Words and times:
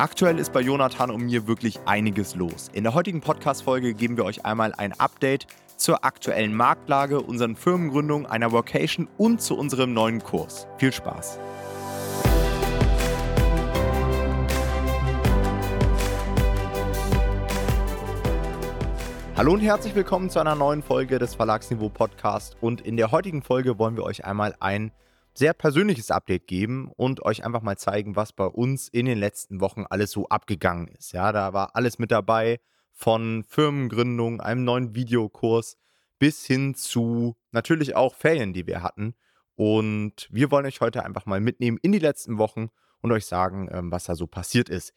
Aktuell 0.00 0.38
ist 0.38 0.54
bei 0.54 0.62
Jonathan 0.62 1.10
und 1.10 1.26
mir 1.26 1.46
wirklich 1.46 1.78
einiges 1.84 2.34
los. 2.34 2.70
In 2.72 2.84
der 2.84 2.94
heutigen 2.94 3.20
Podcast-Folge 3.20 3.92
geben 3.92 4.16
wir 4.16 4.24
euch 4.24 4.46
einmal 4.46 4.72
ein 4.72 4.98
Update 4.98 5.46
zur 5.76 6.06
aktuellen 6.06 6.54
Marktlage, 6.54 7.20
unseren 7.20 7.54
Firmengründungen, 7.54 8.24
einer 8.24 8.50
Vocation 8.50 9.08
und 9.18 9.42
zu 9.42 9.58
unserem 9.58 9.92
neuen 9.92 10.22
Kurs. 10.24 10.66
Viel 10.78 10.90
Spaß! 10.90 11.38
Hallo 19.36 19.52
und 19.52 19.60
herzlich 19.60 19.94
willkommen 19.94 20.30
zu 20.30 20.38
einer 20.38 20.54
neuen 20.54 20.82
Folge 20.82 21.18
des 21.18 21.34
Verlagsniveau 21.34 21.90
Podcast. 21.90 22.56
Und 22.62 22.80
in 22.80 22.96
der 22.96 23.12
heutigen 23.12 23.42
Folge 23.42 23.78
wollen 23.78 23.98
wir 23.98 24.04
euch 24.04 24.24
einmal 24.24 24.54
ein 24.60 24.92
sehr 25.40 25.54
persönliches 25.54 26.10
Update 26.10 26.46
geben 26.46 26.92
und 26.96 27.24
euch 27.24 27.46
einfach 27.46 27.62
mal 27.62 27.78
zeigen, 27.78 28.14
was 28.14 28.30
bei 28.30 28.44
uns 28.44 28.88
in 28.88 29.06
den 29.06 29.18
letzten 29.18 29.62
Wochen 29.62 29.86
alles 29.88 30.10
so 30.10 30.28
abgegangen 30.28 30.86
ist. 30.88 31.12
Ja, 31.12 31.32
da 31.32 31.54
war 31.54 31.74
alles 31.74 31.98
mit 31.98 32.10
dabei, 32.10 32.60
von 32.92 33.42
Firmengründung, 33.48 34.42
einem 34.42 34.64
neuen 34.64 34.94
Videokurs 34.94 35.78
bis 36.18 36.44
hin 36.44 36.74
zu 36.74 37.38
natürlich 37.52 37.96
auch 37.96 38.14
Ferien, 38.14 38.52
die 38.52 38.66
wir 38.66 38.82
hatten. 38.82 39.14
Und 39.54 40.28
wir 40.30 40.50
wollen 40.50 40.66
euch 40.66 40.82
heute 40.82 41.06
einfach 41.06 41.24
mal 41.24 41.40
mitnehmen 41.40 41.78
in 41.80 41.92
die 41.92 41.98
letzten 41.98 42.36
Wochen 42.36 42.68
und 43.00 43.10
euch 43.10 43.24
sagen, 43.24 43.70
ähm, 43.72 43.90
was 43.90 44.04
da 44.04 44.14
so 44.14 44.26
passiert 44.26 44.68
ist. 44.68 44.92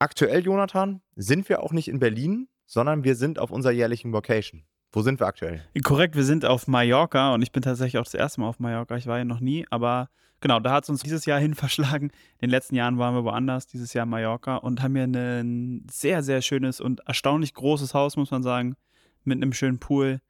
Aktuell, 0.00 0.44
Jonathan, 0.44 1.02
sind 1.14 1.48
wir 1.48 1.62
auch 1.62 1.70
nicht 1.70 1.86
in 1.86 2.00
Berlin, 2.00 2.48
sondern 2.66 3.04
wir 3.04 3.14
sind 3.14 3.38
auf 3.38 3.52
unserer 3.52 3.72
jährlichen 3.72 4.12
Vocation. 4.12 4.64
Wo 4.92 5.02
sind 5.02 5.20
wir 5.20 5.26
aktuell? 5.26 5.62
Korrekt, 5.84 6.16
wir 6.16 6.24
sind 6.24 6.44
auf 6.44 6.66
Mallorca 6.66 7.34
und 7.34 7.42
ich 7.42 7.52
bin 7.52 7.62
tatsächlich 7.62 7.98
auch 7.98 8.04
das 8.04 8.14
erste 8.14 8.40
Mal 8.40 8.48
auf 8.48 8.58
Mallorca. 8.58 8.96
Ich 8.96 9.06
war 9.06 9.18
ja 9.18 9.24
noch 9.24 9.40
nie, 9.40 9.66
aber 9.70 10.08
genau, 10.40 10.60
da 10.60 10.72
hat 10.72 10.84
es 10.84 10.90
uns 10.90 11.02
dieses 11.02 11.26
Jahr 11.26 11.38
hin 11.40 11.54
verschlagen. 11.54 12.06
In 12.06 12.48
den 12.48 12.50
letzten 12.50 12.74
Jahren 12.74 12.98
waren 12.98 13.14
wir 13.14 13.24
woanders, 13.24 13.66
dieses 13.66 13.92
Jahr 13.92 14.06
Mallorca 14.06 14.56
und 14.56 14.82
haben 14.82 14.94
hier 14.94 15.04
ein 15.04 15.86
sehr, 15.90 16.22
sehr 16.22 16.40
schönes 16.40 16.80
und 16.80 17.00
erstaunlich 17.00 17.54
großes 17.54 17.92
Haus, 17.92 18.16
muss 18.16 18.30
man 18.30 18.42
sagen, 18.42 18.76
mit 19.24 19.36
einem 19.36 19.52
schönen 19.52 19.78
Pool. 19.78 20.20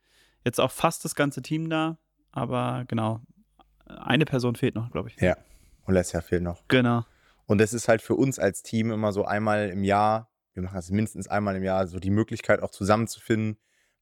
Jetzt 0.45 0.61
auch 0.61 0.73
fast 0.73 1.05
das 1.05 1.15
ganze 1.15 1.41
Team 1.41 1.71
da, 1.71 1.99
aber 2.33 2.85
genau, 2.89 3.21
eine 3.87 4.25
Person 4.25 4.57
fehlt 4.57 4.75
noch, 4.75 4.91
glaube 4.91 5.09
ich. 5.09 5.21
Ja, 5.21 5.37
und 5.85 5.95
Lesja 5.95 6.21
fehlt 6.21 6.43
noch. 6.43 6.63
Genau. 6.69 7.05
Und 7.47 7.61
es 7.61 7.73
ist 7.73 7.89
halt 7.89 8.03
für 8.03 8.15
uns 8.15 8.39
als 8.39 8.63
Team 8.63 8.91
immer 8.91 9.13
so 9.13 9.25
einmal 9.25 9.71
im 9.71 9.85
Jahr, 9.85 10.31
wir 10.55 10.63
machen 10.63 10.75
das 10.75 10.91
mindestens 10.91 11.29
einmal 11.29 11.57
im 11.57 11.63
Jahr, 11.63 11.87
so 11.87 11.99
die 11.99 12.11
Möglichkeit 12.11 12.61
auch 12.61 12.71
zusammenzufinden, 12.71 13.57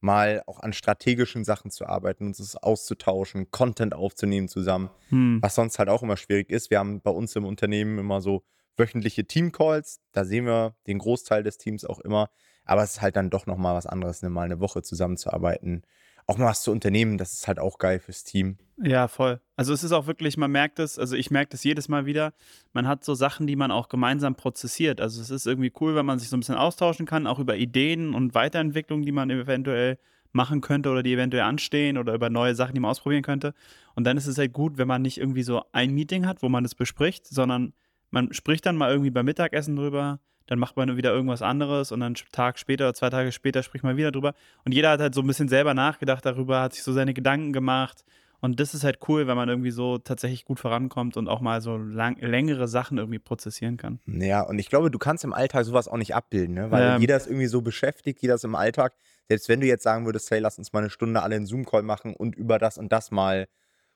mal 0.07 0.43
auch 0.47 0.61
an 0.61 0.73
strategischen 0.73 1.45
Sachen 1.45 1.71
zu 1.71 1.85
arbeiten, 1.85 2.29
uns 2.29 2.57
auszutauschen, 2.57 3.51
Content 3.51 3.93
aufzunehmen 3.93 4.49
zusammen, 4.49 4.89
hm. 5.09 5.43
was 5.43 5.57
sonst 5.57 5.79
halt 5.79 5.89
auch 5.89 6.03
immer 6.03 6.17
schwierig 6.17 6.49
ist. 6.49 6.71
Wir 6.71 6.79
haben 6.79 7.01
bei 7.01 7.11
uns 7.11 7.35
im 7.35 7.45
Unternehmen 7.45 7.99
immer 7.99 8.21
so 8.21 8.45
wöchentliche 8.77 9.27
Teamcalls, 9.27 10.01
da 10.13 10.25
sehen 10.25 10.47
wir 10.47 10.77
den 10.87 10.99
Großteil 10.99 11.43
des 11.43 11.59
Teams 11.59 11.85
auch 11.85 11.99
immer, 11.99 12.31
aber 12.65 12.83
es 12.83 12.93
ist 12.93 13.03
halt 13.03 13.17
dann 13.17 13.31
doch 13.31 13.47
nochmal 13.47 13.75
was 13.75 13.87
anderes, 13.87 14.23
ne, 14.23 14.31
mal 14.31 14.43
eine 14.43 14.61
Woche 14.61 14.83
zusammenzuarbeiten, 14.83 15.83
auch 16.27 16.39
mal 16.39 16.47
was 16.47 16.63
zu 16.63 16.73
unternehmen, 16.73 17.19
das 17.19 17.35
ist 17.35 17.49
halt 17.49 17.59
auch 17.59 17.79
geil 17.79 18.01
fürs 18.01 18.25
Team. 18.25 18.59
Ja, 18.83 19.09
voll. 19.09 19.41
Also 19.55 19.73
es 19.73 19.85
ist 19.85 19.93
auch 19.93 20.07
wirklich, 20.07 20.37
man 20.37 20.51
merkt 20.51 20.79
es, 20.79 20.99
also 20.99 21.17
ich 21.17 21.31
merke 21.31 21.51
das 21.51 21.65
jedes 21.65 21.89
Mal 21.89 22.05
wieder, 22.05 22.35
man 22.73 22.87
hat 22.87 23.05
so 23.05 23.15
Sachen, 23.15 23.47
die 23.47 23.57
man 23.57 23.71
auch 23.71 23.89
gemeinsam 23.89 24.35
prozessiert. 24.35 25.01
Also 25.01 25.23
es 25.23 25.31
ist 25.31 25.47
irgendwie 25.47 25.73
cool, 25.81 25.95
wenn 25.95 26.05
man 26.05 26.19
sich 26.19 26.29
so 26.29 26.37
ein 26.37 26.41
bisschen 26.41 26.57
austauschen 26.57 27.07
kann, 27.07 27.27
auch 27.27 27.39
über 27.39 27.57
Ideen 27.57 28.15
und 28.15 28.35
Weiterentwicklungen, 28.35 29.07
die 29.07 29.13
man 29.13 29.31
eventuell 29.31 29.99
machen 30.33 30.61
könnte 30.61 30.91
oder 30.91 31.03
die 31.03 31.15
eventuell 31.15 31.45
anstehen 31.45 31.97
oder 31.97 32.13
über 32.13 32.29
neue 32.29 32.55
Sachen, 32.55 32.75
die 32.75 32.81
man 32.81 32.91
ausprobieren 32.91 33.23
könnte. 33.23 33.55
Und 33.95 34.05
dann 34.05 34.17
ist 34.17 34.27
es 34.27 34.37
halt 34.37 34.53
gut, 34.53 34.77
wenn 34.79 34.89
man 34.89 35.03
nicht 35.03 35.19
irgendwie 35.19 35.43
so 35.43 35.63
ein 35.73 35.95
Meeting 35.95 36.27
hat, 36.27 36.43
wo 36.43 36.49
man 36.49 36.65
das 36.65 36.75
bespricht, 36.75 37.27
sondern 37.27 37.73
man 38.11 38.33
spricht 38.33 38.67
dann 38.67 38.77
mal 38.77 38.91
irgendwie 38.91 39.11
beim 39.11 39.25
Mittagessen 39.25 39.77
drüber, 39.77 40.21
dann 40.47 40.59
macht 40.59 40.77
man 40.77 40.97
wieder 40.97 41.13
irgendwas 41.13 41.43
anderes 41.43 41.93
und 41.93 42.01
dann 42.01 42.15
einen 42.15 42.33
Tag 42.33 42.59
später 42.59 42.85
oder 42.85 42.95
zwei 42.95 43.11
Tage 43.11 43.33
später 43.33 43.63
spricht 43.63 43.85
man 43.85 43.97
wieder 43.97 44.13
drüber. 44.13 44.35
Und 44.65 44.73
jeder 44.73 44.91
hat 44.91 45.01
halt 45.01 45.15
so 45.15 45.21
ein 45.21 45.27
bisschen 45.27 45.49
selber 45.49 45.75
nachgedacht 45.75 46.25
darüber, 46.25 46.61
hat 46.61 46.75
sich 46.75 46.83
so 46.83 46.93
seine 46.93 47.15
Gedanken 47.15 47.53
gemacht. 47.53 48.05
Und 48.41 48.61
das 48.61 48.75
ist 48.75 48.85
halt 48.85 48.99
cool, 49.09 49.27
wenn 49.27 49.37
man 49.37 49.49
irgendwie 49.49 49.71
so 49.71 49.99
tatsächlich 49.99 50.45
gut 50.45 50.61
vorankommt 50.61 51.17
und 51.17 51.27
auch 51.27 51.41
mal 51.41 51.61
so 51.61 51.79
lang, 51.79 52.17
längere 52.21 52.69
Sachen 52.69 52.99
irgendwie 52.99 53.19
prozessieren 53.19 53.77
kann. 53.77 53.99
Ja, 54.07 54.43
und 54.43 54.59
ich 54.59 54.69
glaube, 54.69 54.91
du 54.91 54.99
kannst 54.99 55.25
im 55.25 55.33
Alltag 55.33 55.65
sowas 55.65 55.89
auch 55.89 55.97
nicht 55.97 56.15
abbilden, 56.15 56.55
ne? 56.55 56.71
weil 56.71 56.83
ja. 56.83 56.99
jeder 56.99 57.17
ist 57.17 57.27
irgendwie 57.27 57.47
so 57.47 57.63
beschäftigt, 57.63 58.21
jeder 58.21 58.35
ist 58.35 58.45
im 58.45 58.55
Alltag. 58.55 58.95
Selbst 59.29 59.49
wenn 59.49 59.61
du 59.61 59.67
jetzt 59.67 59.83
sagen 59.83 60.05
würdest, 60.05 60.31
hey, 60.31 60.39
lass 60.39 60.59
uns 60.59 60.73
mal 60.73 60.81
eine 60.81 60.91
Stunde 60.91 61.23
alle 61.23 61.35
einen 61.35 61.47
Zoom-Call 61.47 61.83
machen 61.83 62.15
und 62.15 62.37
über 62.37 62.59
das 62.59 62.79
und 62.79 62.93
das 62.93 63.11
mal 63.11 63.49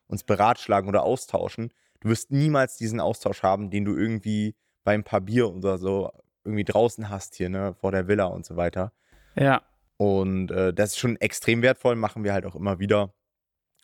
uns 0.07 0.25
beratschlagen 0.25 0.89
oder 0.89 1.03
austauschen, 1.03 1.73
du 2.01 2.09
wirst 2.09 2.33
niemals 2.33 2.77
diesen 2.77 2.99
Austausch 2.99 3.43
haben, 3.43 3.71
den 3.71 3.85
du 3.85 3.95
irgendwie 3.95 4.57
beim 4.83 5.05
paar 5.05 5.21
Bier 5.21 5.55
oder 5.55 5.79
so 5.79 6.11
irgendwie 6.51 6.65
draußen 6.65 7.09
hast 7.09 7.35
hier, 7.37 7.49
ne, 7.49 7.75
vor 7.75 7.93
der 7.93 8.09
Villa 8.09 8.27
und 8.27 8.45
so 8.45 8.57
weiter. 8.57 8.93
Ja. 9.37 9.63
Und 9.97 10.51
äh, 10.51 10.73
das 10.73 10.91
ist 10.91 10.99
schon 10.99 11.17
extrem 11.17 11.63
wertvoll, 11.63 11.97
machen 11.97 12.25
wir 12.25 12.33
halt 12.33 12.47
auch 12.47 12.55
immer 12.55 12.79
wieder. 12.79 13.15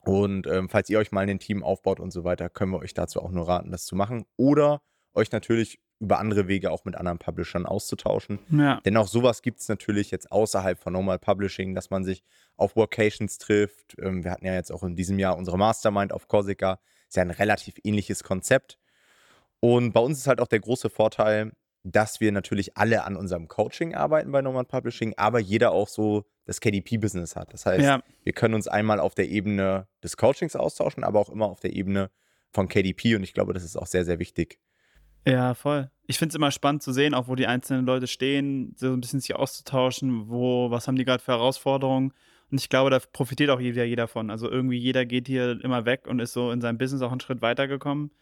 Und 0.04 0.47
ähm, 0.47 0.69
falls 0.69 0.88
ihr 0.88 0.99
euch 0.99 1.12
mal 1.12 1.28
ein 1.28 1.38
Team 1.38 1.62
aufbaut 1.62 2.00
und 2.00 2.12
so 2.12 2.25
weiter, 2.25 2.49
können 2.49 2.72
wir 2.72 2.78
euch 2.78 2.94
dazu 2.94 3.21
auch 3.21 3.31
nur 3.31 3.49
raten, 3.49 3.72
das 3.72 3.87
zu 3.87 3.97
machen. 3.97 4.25
Oder 4.37 4.81
euch 5.15 5.32
natürlich 5.32 5.81
über 5.99 6.19
andere 6.19 6.47
Wege 6.47 6.71
auch 6.71 6.84
mit 6.84 6.94
anderen 6.97 7.19
Publishern 7.19 7.66
auszutauschen. 7.66 8.38
Ja. 8.50 8.81
Denn 8.84 8.97
auch 8.97 9.09
sowas 9.09 9.43
gibt 9.43 9.60
es 9.60 9.69
natürlich 9.69 10.10
jetzt 10.10 10.31
außerhalb 10.31 10.78
von 10.78 10.93
Normal 10.93 11.19
Publishing, 11.19 11.75
dass 11.75 11.91
man 11.91 12.04
sich 12.04 12.22
auf 12.56 12.77
Workations 12.77 13.38
trifft. 13.38 13.97
Ähm, 13.98 14.22
wir 14.22 14.31
hatten 14.31 14.47
ja 14.47 14.54
jetzt 14.54 14.71
auch 14.71 14.83
in 14.83 14.94
diesem 14.94 15.19
Jahr 15.19 15.37
unsere 15.37 15.59
Mastermind 15.59 16.12
auf 16.12 16.28
Corsica. 16.28 16.78
Ist 17.09 17.16
ja 17.16 17.22
ein 17.22 17.31
relativ 17.31 17.77
ähnliches 17.83 18.25
Konzept. 18.25 18.78
Und 19.60 19.93
bei 19.93 20.00
uns 20.00 20.19
ist 20.19 20.27
halt 20.27 20.41
auch 20.41 20.48
der 20.48 20.60
große 20.60 20.91
Vorteil, 20.91 21.53
dass 21.93 22.21
wir 22.21 22.33
natürlich 22.33 22.77
alle 22.77 23.05
an 23.05 23.17
unserem 23.17 23.49
Coaching 23.49 23.95
arbeiten 23.95 24.33
bei 24.33 24.43
Nomad 24.43 24.69
Publishing, 24.69 25.15
aber 25.17 25.39
jeder 25.39 25.71
auch 25.73 25.89
so 25.89 26.25
das 26.45 26.61
KDP-Business 26.61 27.37
hat. 27.37 27.53
Das 27.53 27.67
heißt, 27.67 27.85
ja. 27.85 28.03
wir 28.25 28.33
können 28.33 28.55
uns 28.55 28.69
einmal 28.69 29.01
auf 29.01 29.15
der 29.15 29.29
Ebene 29.29 29.87
des 30.03 30.17
Coachings 30.17 30.57
austauschen, 30.57 31.05
aber 31.05 31.21
auch 31.21 31.31
immer 31.31 31.47
auf 31.47 31.61
der 31.61 31.75
Ebene 31.75 32.11
von 32.53 32.69
KDP 32.69 33.17
und 33.17 33.23
ich 33.23 33.35
glaube, 33.35 33.53
das 33.53 33.65
ist 33.65 33.77
auch 33.77 33.87
sehr, 33.87 34.05
sehr 34.05 34.19
wichtig. 34.19 34.59
Ja, 35.27 35.55
voll. 35.55 35.91
Ich 36.07 36.19
finde 36.19 36.31
es 36.31 36.37
immer 36.37 36.53
spannend 36.53 36.83
zu 36.83 36.93
sehen, 36.93 37.13
auch 37.13 37.27
wo 37.27 37.35
die 37.35 37.49
einzelnen 37.49 37.85
Leute 37.85 38.07
stehen, 38.07 38.75
so 38.77 38.93
ein 38.93 39.01
bisschen 39.01 39.21
sich 39.21 39.35
auszutauschen, 39.35 40.29
wo, 40.29 40.71
was 40.71 40.87
haben 40.87 40.97
die 40.97 41.05
gerade 41.05 41.23
für 41.23 41.33
Herausforderungen. 41.33 42.13
Und 42.51 42.61
ich 42.61 42.69
glaube, 42.69 42.91
da 42.91 43.01
profitiert 43.01 43.51
auch 43.51 43.59
jeder, 43.59 43.85
jeder 43.85 44.07
von. 44.07 44.31
Also 44.31 44.49
irgendwie 44.49 44.79
jeder 44.79 45.05
geht 45.05 45.27
hier 45.27 45.61
immer 45.65 45.85
weg 45.85 46.07
und 46.07 46.21
ist 46.21 46.33
so 46.33 46.53
in 46.53 46.61
seinem 46.61 46.79
Business 46.79 47.03
auch 47.03 47.11
einen 47.11 47.21
Schritt 47.21 47.43
weitergekommen. 47.43 48.13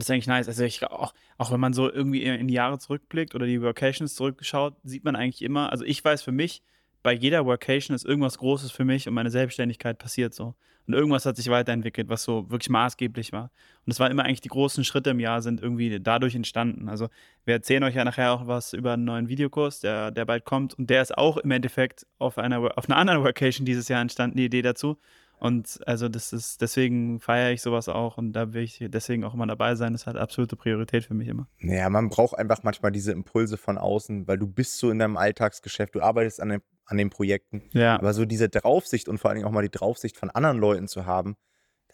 Und 0.00 0.04
das 0.04 0.08
ist 0.08 0.14
eigentlich 0.14 0.26
nice. 0.28 0.48
Also 0.48 0.64
ich 0.64 0.82
auch, 0.86 1.12
auch 1.36 1.52
wenn 1.52 1.60
man 1.60 1.74
so 1.74 1.92
irgendwie 1.92 2.22
in 2.22 2.48
die 2.48 2.54
Jahre 2.54 2.78
zurückblickt 2.78 3.34
oder 3.34 3.44
die 3.44 3.60
Workations 3.60 4.14
zurückschaut, 4.14 4.76
sieht 4.82 5.04
man 5.04 5.14
eigentlich 5.14 5.42
immer, 5.42 5.70
also 5.70 5.84
ich 5.84 6.02
weiß 6.02 6.22
für 6.22 6.32
mich, 6.32 6.62
bei 7.02 7.12
jeder 7.12 7.44
Workation 7.44 7.94
ist 7.94 8.06
irgendwas 8.06 8.38
Großes 8.38 8.70
für 8.70 8.86
mich 8.86 9.06
und 9.08 9.12
meine 9.14 9.30
Selbstständigkeit 9.30 9.98
passiert 9.98 10.32
so. 10.32 10.54
Und 10.86 10.94
irgendwas 10.94 11.26
hat 11.26 11.36
sich 11.36 11.50
weiterentwickelt, 11.50 12.08
was 12.08 12.22
so 12.22 12.50
wirklich 12.50 12.70
maßgeblich 12.70 13.32
war. 13.32 13.50
Und 13.84 13.92
es 13.92 14.00
waren 14.00 14.10
immer 14.10 14.24
eigentlich 14.24 14.40
die 14.40 14.48
großen 14.48 14.84
Schritte 14.84 15.10
im 15.10 15.20
Jahr, 15.20 15.42
sind 15.42 15.62
irgendwie 15.62 16.00
dadurch 16.00 16.34
entstanden. 16.34 16.88
Also 16.88 17.08
wir 17.44 17.54
erzählen 17.54 17.84
euch 17.84 17.94
ja 17.94 18.04
nachher 18.04 18.32
auch 18.32 18.46
was 18.46 18.72
über 18.72 18.94
einen 18.94 19.04
neuen 19.04 19.28
Videokurs, 19.28 19.80
der, 19.80 20.12
der 20.12 20.24
bald 20.24 20.46
kommt. 20.46 20.74
Und 20.74 20.88
der 20.88 21.02
ist 21.02 21.16
auch 21.16 21.36
im 21.36 21.50
Endeffekt 21.50 22.06
auf 22.18 22.38
einer, 22.38 22.76
auf 22.78 22.88
einer 22.88 22.96
anderen 22.96 23.22
Workation 23.22 23.66
dieses 23.66 23.88
Jahr 23.88 24.00
entstanden, 24.00 24.38
die 24.38 24.46
Idee 24.46 24.62
dazu. 24.62 24.98
Und 25.40 25.80
also 25.86 26.10
das 26.10 26.34
ist, 26.34 26.60
deswegen 26.60 27.18
feiere 27.18 27.50
ich 27.52 27.62
sowas 27.62 27.88
auch 27.88 28.18
und 28.18 28.34
da 28.34 28.52
will 28.52 28.62
ich 28.62 28.84
deswegen 28.88 29.24
auch 29.24 29.32
immer 29.32 29.46
dabei 29.46 29.74
sein. 29.74 29.94
Das 29.94 30.06
hat 30.06 30.16
absolute 30.16 30.54
Priorität 30.54 31.06
für 31.06 31.14
mich 31.14 31.28
immer. 31.28 31.48
Naja, 31.60 31.88
man 31.88 32.10
braucht 32.10 32.38
einfach 32.38 32.62
manchmal 32.62 32.92
diese 32.92 33.12
Impulse 33.12 33.56
von 33.56 33.78
außen, 33.78 34.28
weil 34.28 34.36
du 34.36 34.46
bist 34.46 34.76
so 34.76 34.90
in 34.90 34.98
deinem 34.98 35.16
Alltagsgeschäft, 35.16 35.94
du 35.94 36.02
arbeitest 36.02 36.42
an 36.42 36.50
den, 36.50 36.62
an 36.84 36.98
den 36.98 37.08
Projekten. 37.08 37.62
Ja. 37.72 37.94
Aber 37.94 38.12
so 38.12 38.26
diese 38.26 38.50
Draufsicht 38.50 39.08
und 39.08 39.16
vor 39.16 39.30
allen 39.30 39.36
Dingen 39.36 39.48
auch 39.48 39.52
mal 39.52 39.62
die 39.62 39.70
Draufsicht 39.70 40.18
von 40.18 40.28
anderen 40.28 40.58
Leuten 40.58 40.88
zu 40.88 41.06
haben, 41.06 41.36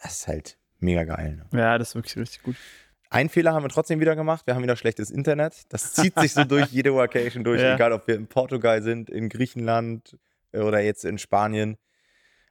das 0.03 0.19
ist 0.19 0.29
halt 0.29 0.59
mega 0.81 1.05
geil. 1.05 1.47
Ne? 1.53 1.61
Ja, 1.61 1.79
das 1.79 1.91
ist 1.91 1.95
wirklich 1.95 2.17
richtig 2.17 2.43
gut. 2.43 2.57
Ein 3.11 3.29
Fehler 3.29 3.55
haben 3.55 3.63
wir 3.63 3.69
trotzdem 3.69 4.01
wieder 4.01 4.17
gemacht. 4.17 4.49
Wir 4.49 4.57
haben 4.57 4.65
wieder 4.65 4.75
schlechtes 4.75 5.13
Internet. 5.13 5.73
Das 5.73 5.93
zieht 5.93 6.19
sich 6.19 6.33
so 6.33 6.43
durch 6.43 6.67
jede 6.73 6.93
Vacation 6.97 7.45
durch, 7.45 7.63
ja. 7.63 7.77
egal 7.77 7.93
ob 7.93 8.09
wir 8.09 8.17
in 8.17 8.27
Portugal 8.27 8.83
sind, 8.83 9.09
in 9.09 9.29
Griechenland 9.29 10.19
äh, 10.51 10.59
oder 10.59 10.81
jetzt 10.81 11.05
in 11.05 11.19
Spanien 11.19 11.77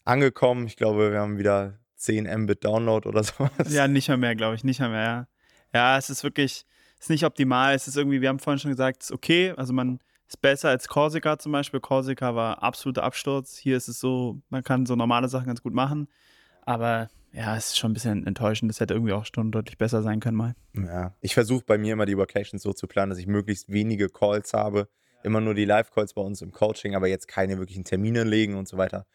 angekommen. 0.06 0.68
Ich 0.68 0.78
glaube, 0.78 1.12
wir 1.12 1.20
haben 1.20 1.38
wieder 1.38 1.80
10 1.98 2.26
Mbit 2.44 2.64
Download 2.64 3.08
oder 3.08 3.24
sowas. 3.24 3.52
Ja, 3.70 3.88
nicht 3.88 4.08
mehr 4.08 4.18
mehr, 4.18 4.36
glaube 4.36 4.56
ich, 4.56 4.64
nicht 4.64 4.80
mehr 4.80 4.90
mehr. 4.90 5.28
Ja. 5.74 5.98
es 5.98 6.10
ist 6.10 6.24
wirklich, 6.24 6.66
es 6.98 7.06
ist 7.06 7.10
nicht 7.10 7.26
optimal. 7.26 7.76
Es 7.76 7.88
ist 7.88 7.98
irgendwie, 7.98 8.22
wir 8.22 8.30
haben 8.30 8.40
vorhin 8.40 8.60
schon 8.60 8.72
gesagt, 8.72 9.04
es 9.04 9.10
ist 9.10 9.16
okay. 9.16 9.54
Also 9.58 9.74
man 9.74 10.00
ist 10.28 10.42
besser 10.42 10.70
als 10.70 10.88
Corsica 10.88 11.38
zum 11.38 11.52
Beispiel. 11.52 11.80
Corsica 11.80 12.36
war 12.36 12.64
absoluter 12.64 13.04
Absturz. 13.04 13.58
Hier 13.58 13.76
ist 13.76 13.88
es 13.88 14.00
so, 14.00 14.42
man 14.50 14.64
kann 14.64 14.86
so 14.86 14.96
normale 14.96 15.28
Sachen 15.28 15.48
ganz 15.48 15.62
gut 15.62 15.74
machen. 15.74 16.08
Aber 16.62 17.10
ja, 17.32 17.58
es 17.58 17.68
ist 17.68 17.78
schon 17.78 17.92
ein 17.92 17.94
bisschen 17.94 18.26
enttäuschend. 18.26 18.72
Das 18.72 18.80
hätte 18.80 18.94
irgendwie 18.94 19.14
auch 19.14 19.26
schon 19.26 19.52
deutlich 19.52 19.78
besser 19.78 20.02
sein 20.02 20.20
können 20.20 20.38
mal. 20.38 20.56
Ja, 20.74 21.14
ich 21.20 21.34
versuche 21.34 21.64
bei 21.66 21.78
mir 21.78 21.94
immer 21.94 22.06
die 22.06 22.18
Vacations 22.18 22.64
so 22.64 22.72
zu 22.72 22.88
planen, 22.88 23.10
dass 23.10 23.20
ich 23.20 23.28
möglichst 23.28 23.70
wenige 23.70 24.10
Calls 24.10 24.54
habe. 24.54 24.88
Immer 25.24 25.42
nur 25.42 25.56
die 25.56 25.66
Live-Calls 25.66 26.14
bei 26.14 26.22
uns 26.22 26.42
im 26.42 26.52
Coaching, 26.52 26.96
aber 26.96 27.08
jetzt 27.08 27.28
keine 27.28 27.58
wirklichen 27.58 27.84
Termine 27.84 28.24
legen 28.24 28.56
und 28.56 28.68
so 28.68 28.78
weiter 28.78 29.06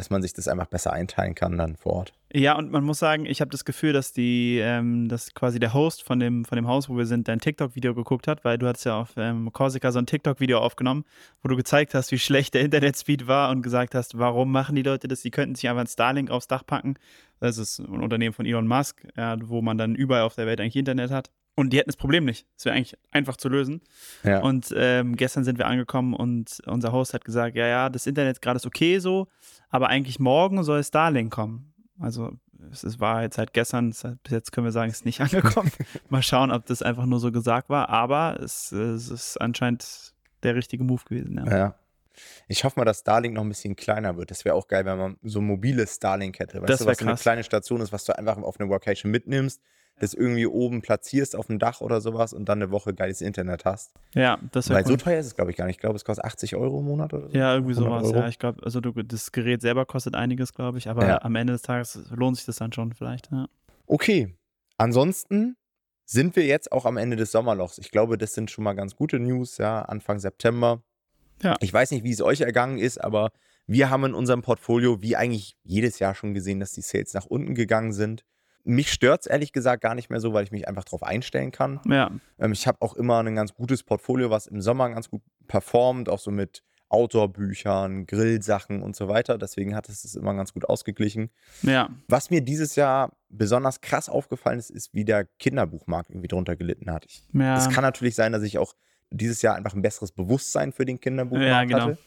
dass 0.00 0.08
man 0.08 0.22
sich 0.22 0.32
das 0.32 0.48
einfach 0.48 0.64
besser 0.64 0.94
einteilen 0.94 1.34
kann 1.34 1.58
dann 1.58 1.76
vor 1.76 1.92
Ort. 1.92 2.14
Ja, 2.32 2.56
und 2.56 2.72
man 2.72 2.84
muss 2.84 3.00
sagen, 3.00 3.26
ich 3.26 3.42
habe 3.42 3.50
das 3.50 3.66
Gefühl, 3.66 3.92
dass 3.92 4.14
die, 4.14 4.58
ähm, 4.58 5.10
dass 5.10 5.34
quasi 5.34 5.60
der 5.60 5.74
Host 5.74 6.02
von 6.02 6.18
dem, 6.18 6.46
von 6.46 6.56
dem 6.56 6.66
Haus, 6.66 6.88
wo 6.88 6.96
wir 6.96 7.04
sind, 7.04 7.28
dein 7.28 7.38
TikTok-Video 7.38 7.94
geguckt 7.94 8.26
hat, 8.26 8.42
weil 8.42 8.56
du 8.56 8.66
hattest 8.66 8.86
ja 8.86 8.98
auf 8.98 9.10
ähm, 9.18 9.52
Corsica 9.52 9.92
so 9.92 9.98
ein 9.98 10.06
TikTok-Video 10.06 10.58
aufgenommen, 10.58 11.04
wo 11.42 11.50
du 11.50 11.56
gezeigt 11.56 11.92
hast, 11.92 12.12
wie 12.12 12.18
schlecht 12.18 12.54
der 12.54 12.62
Internetspeed 12.62 13.26
war 13.26 13.50
und 13.50 13.60
gesagt 13.60 13.94
hast, 13.94 14.16
warum 14.16 14.50
machen 14.50 14.74
die 14.74 14.82
Leute 14.82 15.06
das? 15.06 15.20
Die 15.20 15.30
könnten 15.30 15.54
sich 15.54 15.68
einfach 15.68 15.82
ein 15.82 15.86
Starlink 15.86 16.30
aufs 16.30 16.48
Dach 16.48 16.64
packen. 16.64 16.94
Das 17.38 17.58
ist 17.58 17.78
ein 17.78 18.00
Unternehmen 18.00 18.32
von 18.32 18.46
Elon 18.46 18.66
Musk, 18.66 19.06
ja, 19.18 19.36
wo 19.42 19.60
man 19.60 19.76
dann 19.76 19.94
überall 19.94 20.22
auf 20.22 20.34
der 20.34 20.46
Welt 20.46 20.60
eigentlich 20.60 20.76
Internet 20.76 21.10
hat. 21.10 21.30
Und 21.60 21.70
die 21.74 21.78
hätten 21.78 21.88
das 21.90 21.96
Problem 21.96 22.24
nicht. 22.24 22.46
Es 22.56 22.64
wäre 22.64 22.74
eigentlich 22.74 22.96
einfach 23.10 23.36
zu 23.36 23.50
lösen. 23.50 23.82
Ja. 24.24 24.40
Und 24.40 24.72
ähm, 24.74 25.14
gestern 25.16 25.44
sind 25.44 25.58
wir 25.58 25.66
angekommen 25.66 26.14
und 26.14 26.58
unser 26.64 26.90
Host 26.92 27.12
hat 27.12 27.24
gesagt, 27.24 27.54
ja, 27.54 27.66
ja, 27.66 27.88
das 27.90 28.06
Internet 28.06 28.40
gerade 28.40 28.56
ist 28.56 28.66
okay 28.66 28.98
so, 28.98 29.28
aber 29.68 29.88
eigentlich 29.88 30.18
morgen 30.18 30.62
soll 30.64 30.82
Starlink 30.82 31.30
kommen. 31.30 31.74
Also 31.98 32.32
es, 32.72 32.82
es 32.82 32.98
war 32.98 33.22
jetzt 33.22 33.36
halt 33.36 33.52
gestern, 33.52 33.90
es, 33.90 34.02
bis 34.22 34.32
jetzt 34.32 34.52
können 34.52 34.64
wir 34.66 34.72
sagen, 34.72 34.90
es 34.90 34.98
ist 34.98 35.04
nicht 35.04 35.20
angekommen. 35.20 35.70
Mal 36.08 36.22
schauen, 36.22 36.50
ob 36.50 36.64
das 36.64 36.80
einfach 36.80 37.04
nur 37.04 37.20
so 37.20 37.30
gesagt 37.30 37.68
war, 37.68 37.90
aber 37.90 38.40
es, 38.40 38.72
es 38.72 39.10
ist 39.10 39.38
anscheinend 39.38 40.14
der 40.42 40.54
richtige 40.54 40.82
Move 40.82 41.02
gewesen. 41.04 41.42
Ja. 41.46 41.56
Ja. 41.58 41.74
Ich 42.48 42.64
hoffe 42.64 42.80
mal, 42.80 42.84
dass 42.84 43.00
Starlink 43.00 43.34
noch 43.34 43.42
ein 43.42 43.48
bisschen 43.48 43.76
kleiner 43.76 44.16
wird. 44.16 44.30
Das 44.30 44.44
wäre 44.46 44.54
auch 44.54 44.66
geil, 44.66 44.84
wenn 44.86 44.98
man 44.98 45.16
so 45.22 45.40
ein 45.40 45.46
mobiles 45.46 45.96
Starlink 45.96 46.38
hätte. 46.38 46.60
Weißt 46.60 46.70
Das 46.70 46.78
du, 46.80 46.86
was 46.86 46.98
so 46.98 47.04
eine 47.04 47.12
krass. 47.12 47.22
kleine 47.22 47.44
Station 47.44 47.80
ist, 47.82 47.92
was 47.92 48.04
du 48.04 48.16
einfach 48.18 48.38
auf 48.38 48.58
eine 48.58 48.68
Workation 48.70 49.10
mitnimmst, 49.10 49.60
das 50.00 50.12
irgendwie 50.14 50.46
oben 50.46 50.82
platzierst 50.82 51.36
auf 51.36 51.46
dem 51.46 51.58
Dach 51.58 51.80
oder 51.80 52.00
sowas 52.00 52.32
und 52.32 52.48
dann 52.48 52.60
eine 52.62 52.70
Woche 52.72 52.92
geiles 52.94 53.20
Internet 53.20 53.64
hast. 53.64 53.92
ja, 54.14 54.38
das 54.52 54.68
wäre 54.68 54.78
Weil 54.78 54.84
so 54.86 54.92
cool. 54.92 54.96
teuer 54.98 55.20
ist 55.20 55.26
es, 55.26 55.34
glaube 55.36 55.50
ich, 55.52 55.56
gar 55.56 55.66
nicht. 55.66 55.76
Ich 55.76 55.80
glaube, 55.80 55.96
es 55.96 56.04
kostet 56.04 56.24
80 56.24 56.56
Euro 56.56 56.80
im 56.80 56.86
Monat 56.86 57.14
oder 57.14 57.28
so. 57.28 57.36
Ja, 57.36 57.54
irgendwie 57.54 57.74
100 57.74 58.00
sowas. 58.02 58.12
Euro. 58.12 58.22
Ja, 58.24 58.28
ich 58.28 58.38
glaube, 58.38 58.62
also 58.64 58.80
du, 58.80 58.90
das 59.02 59.30
Gerät 59.32 59.60
selber 59.62 59.86
kostet 59.86 60.14
einiges, 60.14 60.52
glaube 60.52 60.78
ich, 60.78 60.88
aber 60.88 61.06
Ja. 61.06 61.22
am 61.22 61.34
Ende 61.36 61.52
des 61.52 61.62
Tages 61.62 61.98
lohnt 62.10 62.36
sich 62.36 62.46
das 62.46 62.56
dann 62.56 62.72
schon 62.72 62.92
vielleicht. 62.92 63.30
Ja. 63.30 63.46
Okay. 63.86 64.34
Ansonsten 64.78 65.56
sind 66.06 66.34
wir 66.36 66.44
jetzt 66.46 66.72
auch 66.72 66.86
am 66.86 66.96
Ende 66.96 67.16
des 67.16 67.30
Sommerlochs. 67.32 67.78
Ich 67.78 67.90
glaube, 67.90 68.18
das 68.18 68.34
sind 68.34 68.50
schon 68.50 68.64
mal 68.64 68.72
ganz 68.72 68.96
gute 68.96 69.18
News, 69.20 69.58
ja, 69.58 69.82
Anfang 69.82 70.18
September. 70.18 70.82
Ja. 71.42 71.56
Ich 71.60 71.72
weiß 71.72 71.90
nicht, 71.92 72.04
wie 72.04 72.10
es 72.12 72.20
euch 72.22 72.40
ergangen 72.40 72.78
ist, 72.78 72.98
aber 72.98 73.30
wir 73.66 73.90
haben 73.90 74.04
in 74.06 74.14
unserem 74.14 74.42
Portfolio, 74.42 75.00
wie 75.02 75.14
eigentlich 75.16 75.56
jedes 75.62 75.98
Jahr 76.00 76.14
schon 76.14 76.34
gesehen, 76.34 76.58
dass 76.58 76.72
die 76.72 76.80
Sales 76.80 77.14
nach 77.14 77.26
unten 77.26 77.54
gegangen 77.54 77.92
sind. 77.92 78.24
Mich 78.64 78.92
stört 78.92 79.20
es 79.22 79.26
ehrlich 79.26 79.52
gesagt 79.52 79.82
gar 79.82 79.94
nicht 79.94 80.10
mehr 80.10 80.20
so, 80.20 80.32
weil 80.32 80.44
ich 80.44 80.50
mich 80.52 80.68
einfach 80.68 80.84
darauf 80.84 81.02
einstellen 81.02 81.50
kann. 81.52 81.80
ja, 81.86 82.10
Ähm, 82.38 82.52
ich 82.52 82.66
habe 82.66 82.78
auch 82.80 82.94
immer 82.94 83.22
ein 83.22 83.34
ganz 83.34 83.54
gutes 83.54 83.82
Portfolio, 83.82 84.30
was 84.30 84.46
im 84.46 84.60
Sommer 84.60 84.90
ganz 84.90 85.08
gut 85.10 85.22
performt, 85.48 86.08
auch 86.08 86.18
so 86.18 86.30
mit 86.30 86.62
Outdoor-Büchern, 87.14 88.06
Grillsachen 88.06 88.82
und 88.82 88.96
so 88.96 89.08
weiter. 89.08 89.38
Deswegen 89.38 89.74
hat 89.74 89.88
es 89.88 90.02
das 90.02 90.14
immer 90.14 90.34
ganz 90.34 90.52
gut 90.52 90.68
ausgeglichen. 90.68 91.30
ja, 91.62 91.88
Was 92.08 92.30
mir 92.30 92.40
dieses 92.40 92.76
Jahr 92.76 93.12
besonders 93.28 93.80
krass 93.80 94.08
aufgefallen 94.08 94.58
ist, 94.58 94.70
ist, 94.70 94.92
wie 94.94 95.04
der 95.04 95.24
Kinderbuchmarkt 95.38 96.10
irgendwie 96.10 96.28
drunter 96.28 96.56
gelitten 96.56 96.90
hat. 96.90 97.04
Ich, 97.06 97.22
ja. 97.32 97.56
Es 97.56 97.68
kann 97.68 97.82
natürlich 97.82 98.14
sein, 98.14 98.32
dass 98.32 98.42
ich 98.42 98.58
auch 98.58 98.74
dieses 99.10 99.42
Jahr 99.42 99.56
einfach 99.56 99.74
ein 99.74 99.82
besseres 99.82 100.12
Bewusstsein 100.12 100.72
für 100.72 100.84
den 100.84 101.00
Kinderbuchmarkt 101.00 101.48
Ja, 101.50 101.64
genau. 101.64 101.80
hatte. 101.92 101.98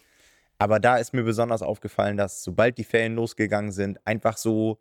Aber 0.58 0.80
da 0.80 0.98
ist 0.98 1.14
mir 1.14 1.24
besonders 1.24 1.62
aufgefallen, 1.62 2.16
dass 2.18 2.44
sobald 2.44 2.78
die 2.78 2.84
Ferien 2.84 3.16
losgegangen 3.16 3.72
sind, 3.72 4.00
einfach 4.06 4.38
so 4.38 4.80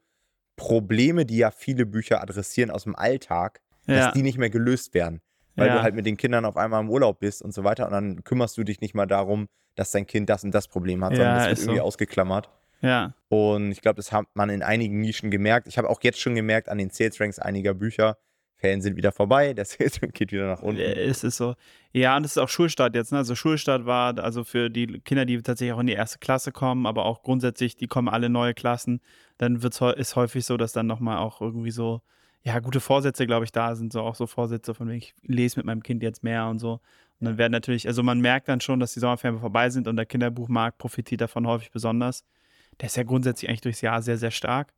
Probleme, 0.57 1.25
die 1.25 1.39
ja 1.39 1.51
viele 1.51 1.87
Bücher 1.87 2.23
adressieren 2.23 2.71
aus 2.71 2.85
dem 2.85 2.95
Alltag, 2.95 3.61
ja. 3.87 3.97
dass 3.97 4.13
die 4.15 4.23
nicht 4.23 4.39
mehr 4.39 4.51
gelöst 4.51 4.95
werden. 4.95 5.21
Weil 5.55 5.69
ja. 5.69 5.75
du 5.77 5.83
halt 5.83 5.95
mit 5.95 6.07
den 6.07 6.17
Kindern 6.17 6.45
auf 6.45 6.57
einmal 6.57 6.81
im 6.81 6.91
Urlaub 6.91 7.21
bist 7.21 7.43
und 7.43 7.53
so 7.53 7.63
weiter 7.63 7.87
und 7.87 7.93
dann 7.93 8.25
kümmerst 8.25 8.57
du 8.57 8.65
dich 8.65 8.81
nicht 8.81 8.95
mal 8.95 9.07
darum, 9.07 9.49
dass 9.75 9.91
dein 9.91 10.07
Kind 10.07 10.31
das 10.31 10.45
und 10.45 10.55
das 10.55 10.69
Problem 10.69 11.05
hat, 11.05 11.15
sondern 11.15 11.37
das 11.37 11.49
wird 11.49 11.59
irgendwie 11.59 11.79
so. 11.79 11.85
ausgeklammert. 11.85 12.49
ja, 12.81 13.15
Und 13.29 13.71
ich 13.71 13.81
glaube, 13.81 13.97
das 13.97 14.13
hat 14.13 14.27
man 14.35 14.51
in 14.51 14.63
einigen 14.63 15.01
Nischen 15.01 15.31
gemerkt. 15.31 15.67
Ich 15.67 15.79
habe 15.79 15.91
auch 15.91 16.01
jetzt 16.03 16.21
schon 16.21 16.35
gemerkt 16.35 16.69
an 16.69 16.79
den 16.79 16.91
Sales 16.91 17.21
Ranks 17.21 17.39
einiger 17.39 17.75
Bücher, 17.75 18.17
Ferien 18.63 18.81
sind 18.81 18.97
wieder 18.97 19.11
vorbei, 19.11 19.55
Rank 19.57 20.15
geht 20.15 20.31
wieder 20.31 20.47
nach 20.47 20.63
unten. 20.63 20.81
Äh, 20.81 20.93
Es 20.93 21.25
ist 21.25 21.37
so. 21.37 21.57
Ja, 21.93 22.17
und 22.17 22.25
es 22.25 22.33
ist 22.33 22.39
auch 22.39 22.49
Schulstart 22.49 22.95
jetzt. 22.95 23.11
Ne? 23.11 23.19
Also 23.19 23.35
Schulstart 23.35 23.87
war 23.87 24.17
also 24.21 24.45
für 24.45 24.71
die 24.71 25.01
Kinder, 25.01 25.25
die 25.25 25.43
tatsächlich 25.43 25.73
auch 25.75 25.81
in 25.81 25.89
die 25.89 25.95
erste 25.95 26.21
Klasse 26.21 26.53
kommen, 26.53 26.87
aber 26.87 27.05
auch 27.05 27.25
grundsätzlich, 27.25 27.75
die 27.75 27.89
kommen 27.89 28.09
alle 28.09 28.29
neue 28.29 28.55
Klassen. 28.55 29.01
Dann 29.37 29.65
wird's, 29.65 29.81
ist 29.81 30.15
häufig 30.15 30.45
so, 30.45 30.57
dass 30.57 30.73
dann 30.73 30.87
nochmal 30.87 31.19
auch 31.19 31.41
irgendwie 31.41 31.73
so, 31.73 32.03
ja, 32.45 32.61
gute 32.61 32.79
Vorsätze, 32.79 33.27
glaube 33.27 33.45
ich, 33.45 33.51
da 33.51 33.75
sind. 33.75 33.93
So 33.93 34.01
auch 34.01 34.15
so 34.15 34.29
Vorsätze 34.29 34.75
von 34.75 34.89
wegen, 34.89 34.99
ich 34.99 35.15
lese 35.23 35.59
mit 35.59 35.67
meinem 35.67 35.83
Kind 35.83 36.05
jetzt 36.05 36.23
mehr 36.23 36.47
und 36.47 36.61
so. 36.61 36.75
Und 37.19 37.27
dann 37.27 37.39
werden 37.39 37.53
natürlich, 37.53 37.89
also 37.89 38.05
man 38.05 38.21
merkt 38.21 38.49
dann 38.49 38.61
schon, 38.61 38.79
dass 38.79 38.95
die 38.95 39.01
Sommerferien 39.01 39.41
vorbei 39.41 39.71
sind 39.71 39.89
und 39.89 39.97
der 39.97 40.07
Kinderbuchmarkt 40.07 40.79
profitiert 40.79 41.21
davon 41.21 41.49
häufig 41.49 41.73
besonders. 41.73 42.25
Der 42.81 42.87
ist 42.87 42.97
ja 42.97 43.03
grundsätzlich 43.03 43.49
eigentlich 43.49 43.61
durchs 43.63 43.81
Jahr 43.81 44.03
sehr, 44.03 44.19
sehr 44.19 44.31
stark. 44.31 44.73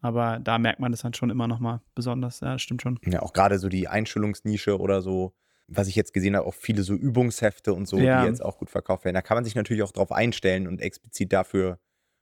Aber 0.00 0.38
da 0.38 0.58
merkt 0.58 0.78
man 0.80 0.92
das 0.92 1.00
dann 1.02 1.14
schon 1.14 1.30
immer 1.30 1.48
nochmal 1.48 1.80
besonders. 1.94 2.40
Ja, 2.40 2.52
das 2.52 2.62
stimmt 2.62 2.82
schon. 2.82 2.98
Ja, 3.04 3.20
auch 3.22 3.32
gerade 3.32 3.58
so 3.58 3.68
die 3.68 3.88
Einstellungsnische 3.88 4.78
oder 4.78 5.02
so, 5.02 5.32
was 5.66 5.88
ich 5.88 5.96
jetzt 5.96 6.14
gesehen 6.14 6.36
habe, 6.36 6.46
auch 6.46 6.54
viele 6.54 6.82
so 6.82 6.94
Übungshefte 6.94 7.74
und 7.74 7.86
so, 7.88 7.98
Ja. 7.98 8.22
die 8.22 8.28
jetzt 8.28 8.42
auch 8.42 8.58
gut 8.58 8.70
verkauft 8.70 9.04
werden. 9.04 9.14
Da 9.14 9.22
kann 9.22 9.36
man 9.36 9.44
sich 9.44 9.54
natürlich 9.54 9.82
auch 9.82 9.92
drauf 9.92 10.12
einstellen 10.12 10.66
und 10.68 10.80
explizit 10.80 11.32
dafür 11.32 11.78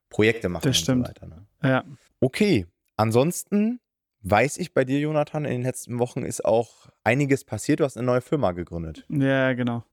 Projekte 0.08 0.49
machen 0.49 0.62
Das 0.64 0.78
stimmt. 0.78 1.06
und 1.08 1.17
so 1.19 1.23
weiter. 1.23 1.26
Ne? 1.26 1.46
Ja. 1.62 1.84
Okay, 2.20 2.67
ansonsten 2.96 3.81
weiß 4.22 4.56
ich 4.58 4.72
bei 4.72 4.84
dir, 4.84 4.99
Jonathan, 4.99 5.44
in 5.44 5.50
den 5.52 5.62
letzten 5.62 5.99
Wochen 5.99 6.22
ist 6.22 6.44
auch 6.44 6.88
einiges 7.05 7.44
passiert. 7.44 7.81
Du 7.81 7.84
hast 7.84 7.96
eine 7.96 8.06
neue 8.06 8.20
Firma 8.22 8.52
gegründet. 8.52 9.05
Ja, 9.08 9.52
genau. 9.52 9.84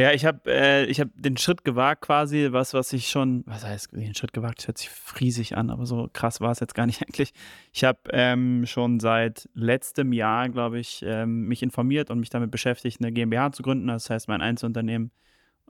Ja, 0.00 0.12
ich 0.12 0.24
habe 0.24 0.50
äh, 0.50 0.90
hab 0.94 1.08
den 1.14 1.36
Schritt 1.36 1.62
gewagt 1.62 2.00
quasi, 2.00 2.48
was, 2.52 2.72
was 2.72 2.90
ich 2.94 3.10
schon, 3.10 3.44
was 3.44 3.66
heißt 3.66 3.92
den 3.92 4.14
Schritt 4.14 4.32
gewagt, 4.32 4.60
das 4.60 4.68
hört 4.68 4.78
sich 4.78 4.88
riesig 5.20 5.58
an, 5.58 5.68
aber 5.68 5.84
so 5.84 6.08
krass 6.10 6.40
war 6.40 6.52
es 6.52 6.60
jetzt 6.60 6.74
gar 6.74 6.86
nicht 6.86 7.02
eigentlich. 7.06 7.34
Ich 7.70 7.84
habe 7.84 7.98
ähm, 8.10 8.64
schon 8.64 8.98
seit 8.98 9.50
letztem 9.52 10.14
Jahr, 10.14 10.48
glaube 10.48 10.78
ich, 10.78 11.04
ähm, 11.06 11.48
mich 11.48 11.62
informiert 11.62 12.08
und 12.08 12.18
mich 12.18 12.30
damit 12.30 12.50
beschäftigt, 12.50 12.98
eine 13.02 13.12
GmbH 13.12 13.52
zu 13.52 13.62
gründen. 13.62 13.88
Das 13.88 14.08
heißt, 14.08 14.26
mein 14.26 14.40
Einzelunternehmen 14.40 15.10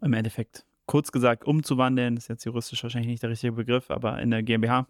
im 0.00 0.12
Endeffekt, 0.12 0.65
kurz 0.87 1.11
gesagt, 1.11 1.44
umzuwandeln. 1.44 2.17
Ist 2.17 2.29
jetzt 2.29 2.44
juristisch 2.44 2.85
wahrscheinlich 2.85 3.11
nicht 3.11 3.25
der 3.25 3.31
richtige 3.31 3.55
Begriff, 3.55 3.91
aber 3.91 4.23
in 4.23 4.33
eine 4.33 4.44
GmbH. 4.44 4.87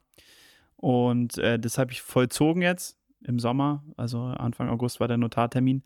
Und 0.77 1.39
äh, 1.39 1.59
das 1.59 1.79
habe 1.79 1.93
ich 1.93 2.03
vollzogen 2.03 2.61
jetzt 2.61 2.99
im 3.25 3.39
Sommer, 3.39 3.85
also 3.97 4.21
Anfang 4.21 4.69
August 4.69 5.01
war 5.01 5.09
der 5.09 5.17
Notartermin. 5.17 5.83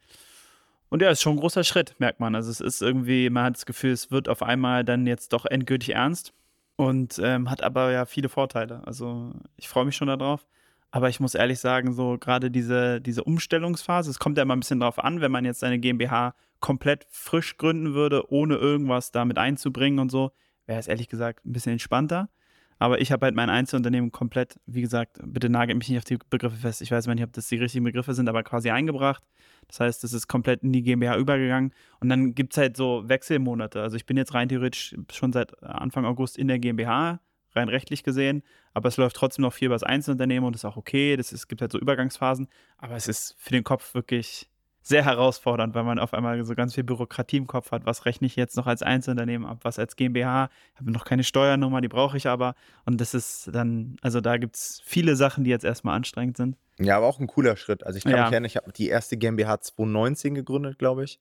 Und 0.95 1.03
ja, 1.03 1.11
ist 1.11 1.23
schon 1.23 1.33
ein 1.33 1.41
großer 1.41 1.65
Schritt, 1.65 1.97
merkt 1.99 2.21
man. 2.21 2.37
Also 2.37 2.53
es 2.53 2.61
ist 2.61 2.81
irgendwie, 2.81 3.29
man 3.29 3.47
hat 3.47 3.57
das 3.57 3.67
Gefühl, 3.67 3.91
es 3.91 4.13
wird 4.13 4.29
auf 4.29 4.45
einmal 4.45 4.85
dann 4.85 5.09
jetzt 5.09 5.33
doch 5.33 5.45
endgültig 5.45 5.97
ernst 5.97 6.33
und 6.77 7.21
ähm, 7.21 7.51
hat 7.51 7.65
aber 7.65 7.91
ja 7.91 8.07
viele 8.07 8.29
Vorteile. 8.29 8.81
Also 8.87 9.33
ich 9.57 9.69
freue 9.69 9.87
mich 9.87 9.97
schon 9.97 10.07
darauf. 10.07 10.47
Aber 10.93 11.09
ich 11.09 11.19
muss 11.19 11.35
ehrlich 11.35 11.59
sagen, 11.59 11.95
so 11.95 12.17
gerade 12.17 12.49
diese, 12.49 13.01
diese 13.01 13.25
Umstellungsphase, 13.25 14.09
es 14.09 14.21
kommt 14.21 14.37
ja 14.37 14.45
immer 14.45 14.55
ein 14.55 14.61
bisschen 14.61 14.79
drauf 14.79 15.03
an, 15.03 15.21
wenn 15.21 15.33
man 15.33 15.45
jetzt 15.45 15.59
seine 15.59 15.81
GmbH 15.81 16.37
komplett 16.61 17.09
frisch 17.11 17.57
gründen 17.57 17.95
würde, 17.95 18.31
ohne 18.31 18.55
irgendwas 18.55 19.11
damit 19.11 19.37
einzubringen 19.37 19.99
und 19.99 20.13
so, 20.13 20.31
wäre 20.67 20.79
es 20.79 20.87
ehrlich 20.87 21.09
gesagt 21.09 21.45
ein 21.45 21.53
bisschen 21.53 21.73
entspannter. 21.73 22.29
Aber 22.79 23.01
ich 23.01 23.13
habe 23.13 23.27
halt 23.27 23.35
mein 23.35 23.51
Einzelunternehmen 23.51 24.11
komplett, 24.11 24.59
wie 24.67 24.81
gesagt, 24.81 25.19
bitte 25.25 25.49
nagelt 25.49 25.79
mich 25.79 25.89
nicht 25.89 25.99
auf 25.99 26.05
die 26.05 26.19
Begriffe 26.31 26.57
fest. 26.57 26.83
Ich 26.83 26.91
weiß 26.91 27.07
nicht, 27.07 27.23
ob 27.23 27.33
das 27.33 27.49
die 27.49 27.57
richtigen 27.57 27.85
Begriffe 27.85 28.15
sind, 28.15 28.29
aber 28.29 28.43
quasi 28.43 28.71
eingebracht. 28.71 29.23
Das 29.69 29.81
heißt, 29.81 30.05
es 30.05 30.13
ist 30.13 30.29
komplett 30.29 30.63
in 30.63 30.73
die 30.73 30.83
GmbH 30.83 31.17
übergegangen. 31.17 31.73
Und 32.01 32.09
dann 32.09 32.35
gibt 32.35 32.53
es 32.53 32.59
halt 32.59 32.77
so 32.77 33.09
Wechselmonate. 33.09 33.81
Also 33.81 33.97
ich 33.97 34.07
bin 34.07 34.17
jetzt 34.17 34.35
rein 34.35 34.49
theoretisch 34.49 34.95
schon 35.13 35.33
seit 35.33 35.63
Anfang 35.63 36.05
August 36.05 36.37
in 36.37 36.49
der 36.49 36.59
GmbH, 36.59 37.21
rein 37.53 37.69
rechtlich 37.69 38.03
gesehen. 38.03 38.43
Aber 38.73 38.89
es 38.89 38.97
läuft 38.97 39.17
trotzdem 39.17 39.43
noch 39.43 39.53
viel 39.53 39.67
über 39.67 39.77
das 39.77 39.85
Einzelunternehmen 39.85 40.47
und 40.47 40.55
das 40.55 40.61
ist 40.61 40.65
auch 40.67 40.77
okay. 40.77 41.15
Es 41.15 41.49
gibt 41.49 41.61
halt 41.61 41.73
so 41.73 41.79
Übergangsphasen. 41.79 42.49
Aber 42.79 42.97
es 42.97 43.09
ist 43.09 43.37
für 43.39 43.53
den 43.53 43.65
Kopf 43.65 43.95
wirklich 43.95 44.51
sehr 44.87 45.03
herausfordernd, 45.03 45.75
weil 45.75 45.83
man 45.83 45.99
auf 45.99 46.13
einmal 46.13 46.45
so 46.45 46.55
ganz 46.55 46.75
viel 46.75 46.85
Bürokratie 46.85 47.39
im 47.39 47.47
Kopf 47.47 47.71
hat. 47.73 47.87
Was 47.87 48.05
rechne 48.05 48.27
ich 48.27 48.37
jetzt 48.37 48.55
noch 48.59 48.67
als 48.67 48.83
Einzelunternehmen 48.83 49.49
ab? 49.49 49.61
Was 49.63 49.79
als 49.79 49.97
GmbH? 49.97 50.51
Ich 50.75 50.81
habe 50.81 50.93
noch 50.93 51.07
keine 51.07 51.25
Steuernummer, 51.25 51.81
die 51.81 51.89
brauche 51.89 52.19
ich 52.19 52.27
aber. 52.29 52.55
Und 52.85 53.01
das 53.01 53.15
ist 53.15 53.49
dann, 53.51 53.97
also 54.03 54.21
da 54.21 54.37
gibt 54.37 54.57
es 54.57 54.83
viele 54.85 55.17
Sachen, 55.17 55.43
die 55.43 55.49
jetzt 55.51 55.65
erstmal 55.65 55.97
anstrengend 55.97 56.37
sind. 56.37 56.59
Ja, 56.79 56.99
aber 56.99 57.07
auch 57.07 57.19
ein 57.19 57.27
cooler 57.27 57.57
Schritt. 57.57 57.83
Also 57.87 57.97
ich 57.97 58.05
kann 58.05 58.13
Ja. 58.13 58.25
mich 58.25 58.33
erinnern, 58.33 58.45
ich 58.45 58.57
habe 58.57 58.73
die 58.73 58.89
erste 58.89 59.17
GmbH 59.17 59.59
2019 59.63 60.35
gegründet, 60.35 60.79
glaube 60.79 61.05
ich. 61.05 61.19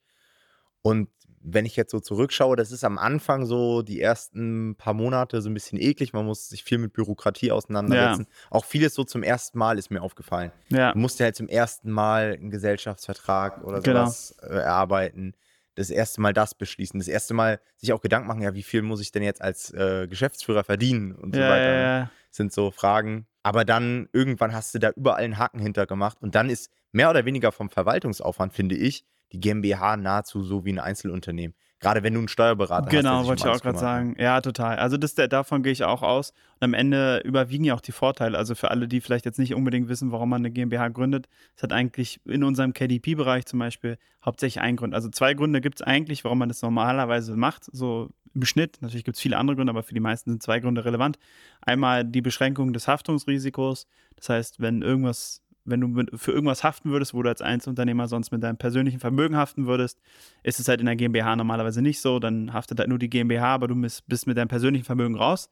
Und 0.81 1.07
wenn 1.45 1.65
ich 1.65 1.75
jetzt 1.75 1.91
so 1.91 1.99
zurückschaue, 1.99 2.55
das 2.55 2.71
ist 2.71 2.83
am 2.83 2.97
Anfang 2.97 3.45
so 3.45 3.81
die 3.81 3.99
ersten 4.01 4.75
paar 4.77 4.93
Monate 4.93 5.41
so 5.41 5.49
ein 5.49 5.53
bisschen 5.53 5.77
eklig. 5.79 6.13
Man 6.13 6.25
muss 6.25 6.47
sich 6.49 6.63
viel 6.63 6.77
mit 6.77 6.93
Bürokratie 6.93 7.51
auseinandersetzen. 7.51 8.27
Auch 8.49 8.65
vieles 8.65 8.93
so 8.95 9.03
zum 9.03 9.23
ersten 9.23 9.57
Mal 9.57 9.77
ist 9.77 9.91
mir 9.91 10.01
aufgefallen. 10.01 10.51
Ja, 10.69 10.93
Du 10.93 10.99
musst 10.99 11.19
ja 11.19 11.25
halt 11.25 11.35
zum 11.35 11.47
ersten 11.49 11.91
Mal 11.91 12.37
einen 12.39 12.49
Gesellschaftsvertrag 12.49 13.63
oder 13.63 13.81
Genau. 13.81 14.01
sowas 14.05 14.35
äh, 14.41 14.55
erarbeiten. 14.55 15.33
Das 15.75 15.89
erste 15.89 16.21
Mal 16.21 16.33
das 16.33 16.53
beschließen. 16.55 16.99
Das 16.99 17.07
erste 17.07 17.33
Mal 17.33 17.59
sich 17.77 17.93
auch 17.93 18.01
Gedanken 18.01 18.27
machen, 18.27 18.41
ja, 18.41 18.53
wie 18.53 18.63
viel 18.63 18.81
muss 18.83 19.01
ich 19.01 19.11
denn 19.11 19.23
jetzt 19.23 19.41
als 19.41 19.71
äh, 19.73 20.07
Geschäftsführer 20.07 20.63
verdienen 20.63 21.13
und 21.15 21.33
so 21.33 21.41
ja, 21.41 21.49
weiter. 21.49 21.63
ja, 21.73 21.77
ne? 21.77 21.99
ja. 22.03 22.11
sind 22.29 22.53
so 22.53 22.71
Fragen. 22.71 23.25
Aber 23.41 23.65
dann 23.65 24.07
irgendwann 24.13 24.53
hast 24.53 24.73
du 24.75 24.79
da 24.79 24.91
überall 24.95 25.23
einen 25.23 25.37
Haken 25.37 25.59
hinter 25.59 25.85
gemacht 25.87 26.19
und 26.21 26.35
dann 26.35 26.49
ist 26.49 26.69
mehr 26.91 27.09
oder 27.09 27.25
weniger 27.25 27.51
vom 27.51 27.69
Verwaltungsaufwand, 27.69 28.53
finde 28.53 28.75
ich, 28.75 29.03
die 29.33 29.39
GmbH 29.39 29.97
nahezu 29.97 30.43
so 30.43 30.63
wie 30.65 30.71
ein 30.71 30.79
Einzelunternehmen. 30.79 31.55
Gerade 31.83 32.01
wenn 32.01 32.13
du 32.13 32.19
einen 32.19 32.29
Steuerberater 32.29 32.89
genau, 32.89 33.09
hast. 33.09 33.17
Genau, 33.17 33.27
wollte 33.27 33.47
ich 33.47 33.53
auch 33.53 33.61
gerade 33.61 33.77
sagen. 33.77 34.15
Ja, 34.17 34.39
total. 34.39 34.77
Also 34.77 34.95
das, 34.95 35.15
davon 35.15 35.63
gehe 35.63 35.73
ich 35.73 35.83
auch 35.83 36.01
aus. 36.01 36.31
Und 36.61 36.63
am 36.63 36.73
Ende 36.73 37.21
überwiegen 37.25 37.65
ja 37.65 37.75
auch 37.75 37.81
die 37.81 37.91
Vorteile. 37.91 38.37
Also 38.37 38.55
für 38.55 38.71
alle, 38.71 38.87
die 38.87 39.01
vielleicht 39.01 39.25
jetzt 39.25 39.37
nicht 39.37 39.53
unbedingt 39.53 39.89
wissen, 39.89 40.13
warum 40.13 40.29
man 40.29 40.41
eine 40.41 40.51
GmbH 40.51 40.87
gründet, 40.87 41.27
es 41.57 41.63
hat 41.63 41.73
eigentlich 41.73 42.21
in 42.23 42.45
unserem 42.45 42.73
KDP-Bereich 42.73 43.45
zum 43.45 43.59
Beispiel 43.59 43.97
hauptsächlich 44.23 44.61
einen 44.61 44.77
Grund. 44.77 44.93
Also 44.93 45.09
zwei 45.09 45.33
Gründe 45.33 45.59
gibt 45.59 45.81
es 45.81 45.85
eigentlich, 45.85 46.23
warum 46.23 46.39
man 46.39 46.47
das 46.47 46.61
normalerweise 46.61 47.35
macht, 47.35 47.65
so 47.73 48.09
im 48.33 48.45
Schnitt. 48.45 48.77
Natürlich 48.79 49.03
gibt 49.03 49.17
es 49.17 49.21
viele 49.21 49.37
andere 49.37 49.57
Gründe, 49.57 49.71
aber 49.71 49.83
für 49.83 49.93
die 49.93 49.99
meisten 49.99 50.31
sind 50.31 50.41
zwei 50.41 50.61
Gründe 50.61 50.85
relevant. 50.85 51.19
Einmal 51.61 52.05
die 52.05 52.21
Beschränkung 52.21 52.71
des 52.71 52.87
Haftungsrisikos. 52.87 53.87
Das 54.15 54.29
heißt, 54.29 54.61
wenn 54.61 54.81
irgendwas 54.83 55.42
wenn 55.65 55.81
du 55.81 56.17
für 56.17 56.31
irgendwas 56.31 56.63
haften 56.63 56.91
würdest, 56.91 57.13
wo 57.13 57.23
du 57.23 57.29
als 57.29 57.41
Einzelunternehmer 57.41 58.07
sonst 58.07 58.31
mit 58.31 58.43
deinem 58.43 58.57
persönlichen 58.57 58.99
Vermögen 58.99 59.37
haften 59.37 59.65
würdest, 59.65 59.99
ist 60.43 60.59
es 60.59 60.67
halt 60.67 60.79
in 60.79 60.85
der 60.85 60.95
GmbH 60.95 61.35
normalerweise 61.35 61.81
nicht 61.81 62.01
so. 62.01 62.19
Dann 62.19 62.53
haftet 62.53 62.79
halt 62.79 62.89
nur 62.89 62.99
die 62.99 63.09
GmbH, 63.09 63.53
aber 63.53 63.67
du 63.67 63.75
bist 63.75 64.27
mit 64.27 64.37
deinem 64.37 64.49
persönlichen 64.49 64.85
Vermögen 64.85 65.15
raus. 65.15 65.49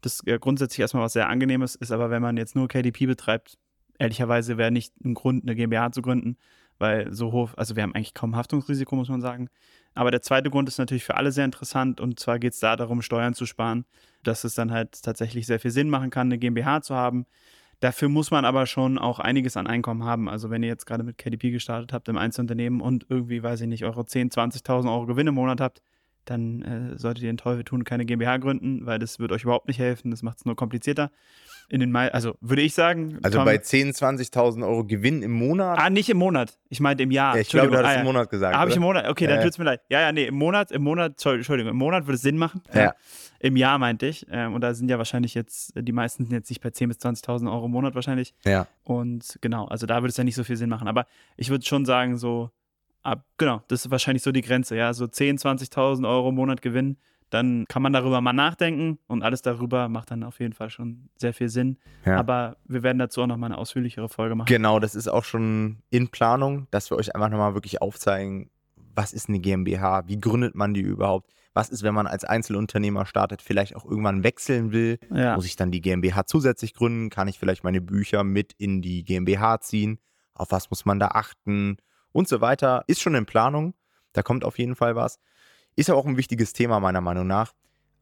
Das 0.00 0.20
ist 0.20 0.40
grundsätzlich 0.40 0.80
erstmal 0.80 1.04
was 1.04 1.14
sehr 1.14 1.28
Angenehmes, 1.28 1.76
ist 1.76 1.92
aber, 1.92 2.10
wenn 2.10 2.20
man 2.20 2.36
jetzt 2.36 2.54
nur 2.54 2.68
KDP 2.68 3.06
betreibt, 3.06 3.56
ehrlicherweise 3.98 4.58
wäre 4.58 4.70
nicht 4.70 4.92
ein 5.02 5.14
Grund, 5.14 5.44
eine 5.44 5.54
GmbH 5.54 5.92
zu 5.92 6.02
gründen, 6.02 6.36
weil 6.78 7.12
so 7.12 7.32
hoch, 7.32 7.50
also 7.56 7.76
wir 7.76 7.82
haben 7.82 7.94
eigentlich 7.94 8.12
kaum 8.12 8.36
Haftungsrisiko, 8.36 8.96
muss 8.96 9.08
man 9.08 9.22
sagen. 9.22 9.48
Aber 9.94 10.10
der 10.10 10.20
zweite 10.20 10.50
Grund 10.50 10.68
ist 10.68 10.78
natürlich 10.78 11.04
für 11.04 11.16
alle 11.16 11.32
sehr 11.32 11.44
interessant 11.44 12.00
und 12.00 12.18
zwar 12.20 12.38
geht 12.38 12.52
es 12.52 12.58
da 12.58 12.76
darum, 12.76 13.00
Steuern 13.00 13.32
zu 13.32 13.46
sparen, 13.46 13.86
dass 14.24 14.44
es 14.44 14.54
dann 14.54 14.72
halt 14.72 15.02
tatsächlich 15.02 15.46
sehr 15.46 15.60
viel 15.60 15.70
Sinn 15.70 15.88
machen 15.88 16.10
kann, 16.10 16.26
eine 16.26 16.38
GmbH 16.38 16.82
zu 16.82 16.94
haben 16.94 17.26
Dafür 17.80 18.08
muss 18.08 18.30
man 18.30 18.44
aber 18.44 18.66
schon 18.66 18.98
auch 18.98 19.18
einiges 19.18 19.56
an 19.56 19.66
Einkommen 19.66 20.04
haben. 20.04 20.28
Also 20.28 20.50
wenn 20.50 20.62
ihr 20.62 20.68
jetzt 20.68 20.86
gerade 20.86 21.04
mit 21.04 21.18
KDP 21.18 21.50
gestartet 21.50 21.92
habt 21.92 22.08
im 22.08 22.16
Einzelunternehmen 22.16 22.80
und 22.80 23.06
irgendwie, 23.08 23.42
weiß 23.42 23.60
ich 23.62 23.68
nicht, 23.68 23.84
eure 23.84 24.02
10.000, 24.02 24.62
20.000 24.64 24.92
Euro 24.92 25.06
Gewinn 25.06 25.26
im 25.26 25.34
Monat 25.34 25.60
habt, 25.60 25.82
dann 26.24 26.62
äh, 26.62 26.98
solltet 26.98 27.24
ihr 27.24 27.30
den 27.30 27.36
Teufel 27.36 27.64
tun, 27.64 27.84
keine 27.84 28.04
GmbH 28.04 28.38
gründen, 28.38 28.86
weil 28.86 28.98
das 28.98 29.18
wird 29.18 29.32
euch 29.32 29.44
überhaupt 29.44 29.68
nicht 29.68 29.78
helfen. 29.78 30.10
Das 30.10 30.22
macht 30.22 30.38
es 30.38 30.44
nur 30.44 30.56
komplizierter. 30.56 31.10
In 31.70 31.80
den 31.80 31.90
Mai 31.90 32.12
also 32.12 32.36
würde 32.40 32.62
ich 32.62 32.74
sagen. 32.74 33.18
Also 33.22 33.38
Tom, 33.38 33.46
bei 33.46 33.56
10.000, 33.56 34.30
20.000 34.30 34.66
Euro 34.66 34.84
Gewinn 34.84 35.22
im 35.22 35.32
Monat? 35.32 35.78
Ah, 35.78 35.88
nicht 35.88 36.10
im 36.10 36.18
Monat. 36.18 36.58
Ich 36.68 36.80
meinte 36.80 37.02
im 37.02 37.10
Jahr. 37.10 37.34
Ja, 37.34 37.40
ich 37.40 37.48
glaube, 37.48 37.70
du 37.70 37.78
hattest 37.78 37.92
ah, 37.92 37.94
ja. 37.94 38.00
im 38.00 38.06
Monat 38.06 38.28
gesagt. 38.28 38.54
Ah, 38.54 38.58
habe 38.58 38.70
ich 38.70 38.76
im 38.76 38.82
Monat? 38.82 39.08
Okay, 39.08 39.26
dann 39.26 39.38
äh. 39.38 39.42
tut 39.42 39.52
es 39.52 39.58
mir 39.58 39.64
leid. 39.64 39.80
Ja, 39.88 40.00
ja, 40.00 40.12
nee, 40.12 40.26
im 40.26 40.34
Monat, 40.34 40.70
im 40.72 40.82
Monat, 40.82 41.24
Entschuldigung, 41.24 41.70
im 41.70 41.76
Monat 41.76 42.06
würde 42.06 42.16
es 42.16 42.22
Sinn 42.22 42.36
machen. 42.36 42.62
Ja. 42.74 42.82
ja. 42.82 42.94
Im 43.40 43.56
Jahr 43.56 43.78
meinte 43.78 44.06
ich. 44.06 44.26
Ähm, 44.30 44.54
und 44.54 44.60
da 44.60 44.74
sind 44.74 44.90
ja 44.90 44.98
wahrscheinlich 44.98 45.34
jetzt, 45.34 45.72
die 45.76 45.92
meisten 45.92 46.24
sind 46.24 46.34
jetzt 46.34 46.50
nicht 46.50 46.62
bei 46.62 46.68
10.000 46.68 46.88
bis 46.88 46.98
20.000 46.98 47.50
Euro 47.50 47.66
im 47.66 47.72
Monat 47.72 47.94
wahrscheinlich. 47.94 48.34
Ja. 48.44 48.66
Und 48.84 49.38
genau, 49.40 49.66
also 49.66 49.86
da 49.86 49.96
würde 49.96 50.08
es 50.08 50.16
ja 50.16 50.24
nicht 50.24 50.36
so 50.36 50.44
viel 50.44 50.56
Sinn 50.56 50.68
machen. 50.68 50.88
Aber 50.88 51.06
ich 51.36 51.48
würde 51.48 51.64
schon 51.64 51.84
sagen, 51.86 52.18
so 52.18 52.50
ab, 53.04 53.24
genau, 53.38 53.62
das 53.68 53.84
ist 53.84 53.90
wahrscheinlich 53.90 54.22
so 54.22 54.32
die 54.32 54.40
Grenze, 54.40 54.76
ja, 54.76 54.92
so 54.92 55.04
10.000, 55.04 55.70
20.000 55.70 56.08
Euro 56.08 56.30
im 56.30 56.34
Monat 56.34 56.62
Gewinn, 56.62 56.96
dann 57.30 57.64
kann 57.68 57.82
man 57.82 57.92
darüber 57.92 58.20
mal 58.20 58.32
nachdenken 58.32 58.98
und 59.06 59.22
alles 59.22 59.42
darüber 59.42 59.88
macht 59.88 60.10
dann 60.10 60.22
auf 60.22 60.40
jeden 60.40 60.52
Fall 60.52 60.70
schon 60.70 61.08
sehr 61.16 61.34
viel 61.34 61.48
Sinn. 61.48 61.78
Ja. 62.04 62.16
Aber 62.16 62.56
wir 62.66 62.82
werden 62.82 62.98
dazu 62.98 63.22
auch 63.22 63.26
nochmal 63.26 63.50
eine 63.50 63.58
ausführlichere 63.58 64.08
Folge 64.08 64.34
machen. 64.34 64.46
Genau, 64.46 64.78
das 64.78 64.94
ist 64.94 65.08
auch 65.08 65.24
schon 65.24 65.78
in 65.90 66.08
Planung, 66.08 66.68
dass 66.70 66.90
wir 66.90 66.96
euch 66.96 67.14
einfach 67.14 67.30
nochmal 67.30 67.54
wirklich 67.54 67.82
aufzeigen, 67.82 68.50
was 68.94 69.12
ist 69.12 69.28
eine 69.28 69.40
GmbH, 69.40 70.06
wie 70.06 70.20
gründet 70.20 70.54
man 70.54 70.74
die 70.74 70.82
überhaupt, 70.82 71.32
was 71.52 71.70
ist, 71.70 71.82
wenn 71.82 71.94
man 71.94 72.06
als 72.06 72.24
Einzelunternehmer 72.24 73.06
startet, 73.06 73.42
vielleicht 73.42 73.74
auch 73.74 73.84
irgendwann 73.84 74.22
wechseln 74.22 74.70
will, 74.70 74.98
ja. 75.12 75.34
muss 75.34 75.46
ich 75.46 75.56
dann 75.56 75.72
die 75.72 75.80
GmbH 75.80 76.26
zusätzlich 76.26 76.74
gründen, 76.74 77.10
kann 77.10 77.26
ich 77.26 77.38
vielleicht 77.38 77.64
meine 77.64 77.80
Bücher 77.80 78.22
mit 78.22 78.52
in 78.58 78.82
die 78.82 79.04
GmbH 79.04 79.60
ziehen, 79.60 79.98
auf 80.34 80.52
was 80.52 80.70
muss 80.70 80.84
man 80.84 81.00
da 81.00 81.08
achten 81.08 81.78
und 82.14 82.28
so 82.28 82.40
weiter. 82.40 82.84
Ist 82.86 83.02
schon 83.02 83.14
in 83.14 83.26
Planung. 83.26 83.74
Da 84.14 84.22
kommt 84.22 84.44
auf 84.44 84.58
jeden 84.58 84.76
Fall 84.76 84.96
was. 84.96 85.18
Ist 85.76 85.88
ja 85.88 85.94
auch 85.94 86.06
ein 86.06 86.16
wichtiges 86.16 86.52
Thema 86.52 86.80
meiner 86.80 87.00
Meinung 87.00 87.26
nach. 87.26 87.52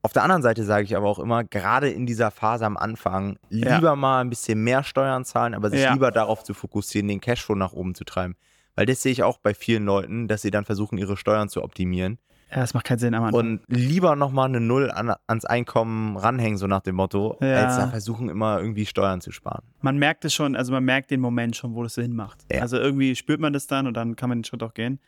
Auf 0.03 0.13
der 0.13 0.25
anderen 0.25 0.43
Seite 0.43 0.65
sage 0.65 0.85
ich 0.85 0.97
aber 0.97 1.09
auch 1.09 1.19
immer, 1.19 1.45
gerade 1.45 1.89
in 1.89 2.07
dieser 2.07 2.31
Phase 2.31 2.67
am 2.67 2.77
Anfang, 2.77 3.39
lieber 3.51 3.83
ja. 3.83 3.97
mal 3.97 4.21
ein 4.21 4.31
bisschen 4.31 4.63
mehr 4.63 4.83
Steuern 4.83 5.25
zahlen, 5.25 5.55
aber 5.55 5.71
sich 5.71 5.81
ja. 5.81 5.93
lieber 5.93 6.11
darauf 6.11 6.43
zu 6.43 6.55
fokussieren, 6.55 7.09
den 7.09 7.21
Cashflow 7.21 7.55
nach 7.55 7.73
oben 7.73 7.95
zu 7.95 8.05
treiben. 8.05 8.37
Weil 8.75 8.87
das 8.87 9.01
sehe 9.01 9.13
ich 9.13 9.23
auch 9.23 9.39
bei 9.39 9.55
vielen 9.55 9.85
Leuten, 9.85 10.29
dass 10.29 10.43
sie 10.43 10.51
dann 10.51 10.65
versuchen, 10.65 10.99
ihre 10.99 11.17
Steuern 11.17 11.49
zu 11.49 11.63
optimieren. 11.63 12.19
Ja, 12.53 12.61
das 12.61 12.75
macht 12.75 12.85
keinen 12.85 12.99
Sinn. 12.99 13.15
Aber 13.15 13.37
und 13.37 13.63
lieber 13.69 14.15
nochmal 14.15 14.49
eine 14.49 14.61
Null 14.61 14.91
an, 14.91 15.15
ans 15.27 15.47
Einkommen 15.47 16.19
ranhängen, 16.19 16.59
so 16.59 16.67
nach 16.67 16.81
dem 16.81 16.97
Motto, 16.97 17.39
ja. 17.41 17.65
als 17.65 17.77
da 17.77 17.89
versuchen, 17.89 18.29
immer 18.29 18.59
irgendwie 18.61 18.85
Steuern 18.85 19.23
zu 19.23 19.33
sparen. 19.33 19.63
Man 19.81 19.97
merkt 19.97 20.27
es 20.27 20.35
schon, 20.35 20.55
also 20.55 20.71
man 20.71 20.85
merkt 20.85 21.11
den 21.11 21.21
Moment 21.21 21.57
schon, 21.57 21.75
wo 21.75 21.83
das 21.83 21.95
Sinn 21.95 22.15
macht. 22.15 22.45
Ja. 22.53 22.61
Also 22.61 22.77
irgendwie 22.77 23.17
spürt 23.17 23.41
man 23.41 23.55
das 23.55 23.67
dann 23.69 23.87
und 23.87 23.95
dann 23.95 24.17
kann 24.17 24.29
man 24.29 24.39
den 24.39 24.45
Schritt 24.45 24.63
auch 24.63 24.75
gehen. 24.75 25.01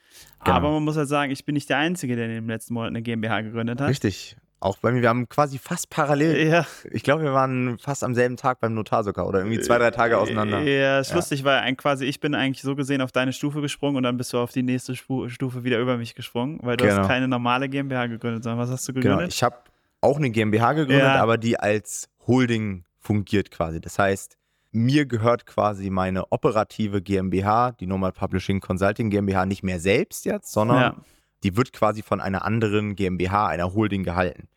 Genau. 0.42 0.56
Aber 0.56 0.70
man 0.70 0.84
muss 0.84 0.96
halt 0.96 1.08
sagen, 1.08 1.30
ich 1.32 1.44
bin 1.44 1.54
nicht 1.54 1.68
der 1.68 1.76
Einzige, 1.78 2.16
der 2.16 2.26
in 2.26 2.30
den 2.30 2.46
letzten 2.46 2.72
Monaten 2.72 2.96
eine 2.96 3.02
GmbH 3.02 3.42
gegründet 3.42 3.78
hat. 3.78 3.88
Richtig. 3.88 4.36
Auch 4.64 4.78
bei 4.78 4.92
mir, 4.92 5.02
wir 5.02 5.10
haben 5.10 5.28
quasi 5.28 5.58
fast 5.58 5.90
parallel. 5.90 6.48
Ja. 6.48 6.66
Ich 6.90 7.02
glaube, 7.02 7.22
wir 7.22 7.34
waren 7.34 7.76
fast 7.78 8.02
am 8.02 8.14
selben 8.14 8.38
Tag 8.38 8.60
beim 8.60 8.72
Notar 8.72 9.04
sogar 9.04 9.28
oder 9.28 9.40
irgendwie 9.40 9.60
zwei, 9.60 9.76
drei 9.76 9.90
Tage 9.90 10.16
auseinander. 10.16 10.62
Ja, 10.62 11.00
ist 11.00 11.10
ja. 11.10 11.16
lustig, 11.16 11.44
weil 11.44 11.58
ein, 11.58 11.76
quasi 11.76 12.06
ich 12.06 12.18
bin 12.18 12.34
eigentlich 12.34 12.62
so 12.62 12.74
gesehen 12.74 13.02
auf 13.02 13.12
deine 13.12 13.34
Stufe 13.34 13.60
gesprungen 13.60 13.98
und 13.98 14.04
dann 14.04 14.16
bist 14.16 14.32
du 14.32 14.38
auf 14.38 14.52
die 14.52 14.62
nächste 14.62 14.96
Stufe 14.96 15.64
wieder 15.64 15.78
über 15.80 15.98
mich 15.98 16.14
gesprungen, 16.14 16.60
weil 16.62 16.78
du 16.78 16.86
genau. 16.86 17.02
hast 17.02 17.08
keine 17.08 17.28
normale 17.28 17.68
GmbH 17.68 18.06
gegründet, 18.06 18.42
sondern 18.42 18.58
was 18.58 18.70
hast 18.70 18.88
du 18.88 18.94
gegründet? 18.94 19.18
Genau, 19.18 19.28
ich 19.28 19.42
habe 19.42 19.56
auch 20.00 20.16
eine 20.16 20.30
GmbH 20.30 20.72
gegründet, 20.72 21.08
ja. 21.08 21.22
aber 21.22 21.36
die 21.36 21.60
als 21.60 22.08
Holding 22.26 22.84
fungiert 22.98 23.50
quasi. 23.50 23.82
Das 23.82 23.98
heißt, 23.98 24.38
mir 24.72 25.04
gehört 25.04 25.44
quasi 25.44 25.90
meine 25.90 26.32
operative 26.32 27.02
GmbH, 27.02 27.72
die 27.72 27.86
Normal 27.86 28.12
Publishing 28.12 28.60
Consulting 28.60 29.10
GmbH, 29.10 29.44
nicht 29.44 29.62
mehr 29.62 29.78
selbst 29.78 30.24
jetzt, 30.24 30.50
sondern 30.50 30.80
ja. 30.80 30.96
die 31.42 31.54
wird 31.54 31.74
quasi 31.74 32.00
von 32.00 32.22
einer 32.22 32.46
anderen 32.46 32.96
GmbH, 32.96 33.48
einer 33.48 33.74
Holding 33.74 34.04
gehalten. 34.04 34.48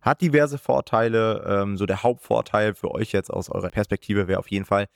Hat 0.00 0.20
diverse 0.20 0.58
Vorteile. 0.58 1.44
Ähm, 1.46 1.76
so 1.76 1.86
der 1.86 2.02
Hauptvorteil 2.02 2.74
für 2.74 2.90
euch 2.90 3.12
jetzt 3.12 3.30
aus 3.30 3.48
eurer 3.50 3.68
Perspektive 3.68 4.28
wäre 4.28 4.38
auf 4.38 4.50
jeden 4.50 4.64
Fall, 4.64 4.86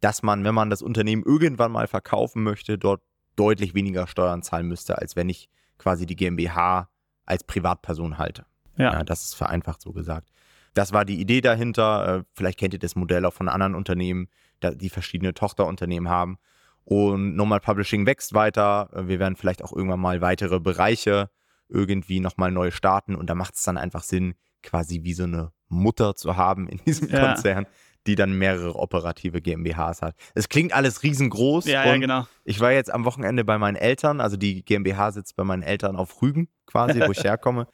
dass 0.00 0.22
man, 0.22 0.44
wenn 0.44 0.54
man 0.54 0.70
das 0.70 0.82
Unternehmen 0.82 1.22
irgendwann 1.24 1.72
mal 1.72 1.86
verkaufen 1.86 2.42
möchte, 2.42 2.78
dort 2.78 3.02
deutlich 3.36 3.74
weniger 3.74 4.06
Steuern 4.06 4.42
zahlen 4.42 4.66
müsste, 4.66 4.98
als 4.98 5.16
wenn 5.16 5.28
ich 5.28 5.48
quasi 5.78 6.06
die 6.06 6.16
GmbH 6.16 6.88
als 7.24 7.44
Privatperson 7.44 8.18
halte. 8.18 8.46
Ja. 8.76 8.94
ja 8.94 9.04
das 9.04 9.24
ist 9.24 9.34
vereinfacht 9.34 9.80
so 9.80 9.92
gesagt. 9.92 10.30
Das 10.74 10.92
war 10.92 11.04
die 11.04 11.20
Idee 11.20 11.40
dahinter. 11.40 12.18
Äh, 12.18 12.24
vielleicht 12.34 12.58
kennt 12.58 12.74
ihr 12.74 12.80
das 12.80 12.96
Modell 12.96 13.24
auch 13.24 13.34
von 13.34 13.48
anderen 13.48 13.74
Unternehmen, 13.74 14.28
die 14.62 14.90
verschiedene 14.90 15.34
Tochterunternehmen 15.34 16.08
haben. 16.08 16.38
Und 16.84 17.36
Normal 17.36 17.60
Publishing 17.60 18.06
wächst 18.06 18.32
weiter. 18.34 18.88
Äh, 18.92 19.08
wir 19.08 19.18
werden 19.18 19.36
vielleicht 19.36 19.62
auch 19.62 19.72
irgendwann 19.72 20.00
mal 20.00 20.20
weitere 20.20 20.60
Bereiche 20.60 21.30
irgendwie 21.68 22.20
nochmal 22.20 22.50
neu 22.50 22.70
starten. 22.70 23.14
Und 23.14 23.28
da 23.28 23.34
macht 23.34 23.54
es 23.54 23.62
dann 23.62 23.76
einfach 23.76 24.02
Sinn, 24.02 24.34
quasi 24.62 25.04
wie 25.04 25.14
so 25.14 25.24
eine 25.24 25.52
Mutter 25.68 26.16
zu 26.16 26.36
haben 26.36 26.68
in 26.68 26.78
diesem 26.86 27.08
ja. 27.08 27.26
Konzern, 27.26 27.66
die 28.06 28.14
dann 28.14 28.32
mehrere 28.32 28.74
operative 28.74 29.40
GmbHs 29.40 30.02
hat. 30.02 30.14
Es 30.34 30.48
klingt 30.48 30.72
alles 30.72 31.02
riesengroß. 31.02 31.66
Ja, 31.66 31.84
ja, 31.84 31.96
genau. 31.96 32.26
Ich 32.44 32.60
war 32.60 32.72
jetzt 32.72 32.92
am 32.92 33.04
Wochenende 33.04 33.44
bei 33.44 33.58
meinen 33.58 33.76
Eltern, 33.76 34.20
also 34.20 34.36
die 34.36 34.64
GmbH 34.64 35.12
sitzt 35.12 35.36
bei 35.36 35.44
meinen 35.44 35.62
Eltern 35.62 35.96
auf 35.96 36.22
Rügen 36.22 36.48
quasi, 36.66 37.00
wo 37.00 37.12
ich 37.12 37.22
herkomme. 37.24 37.66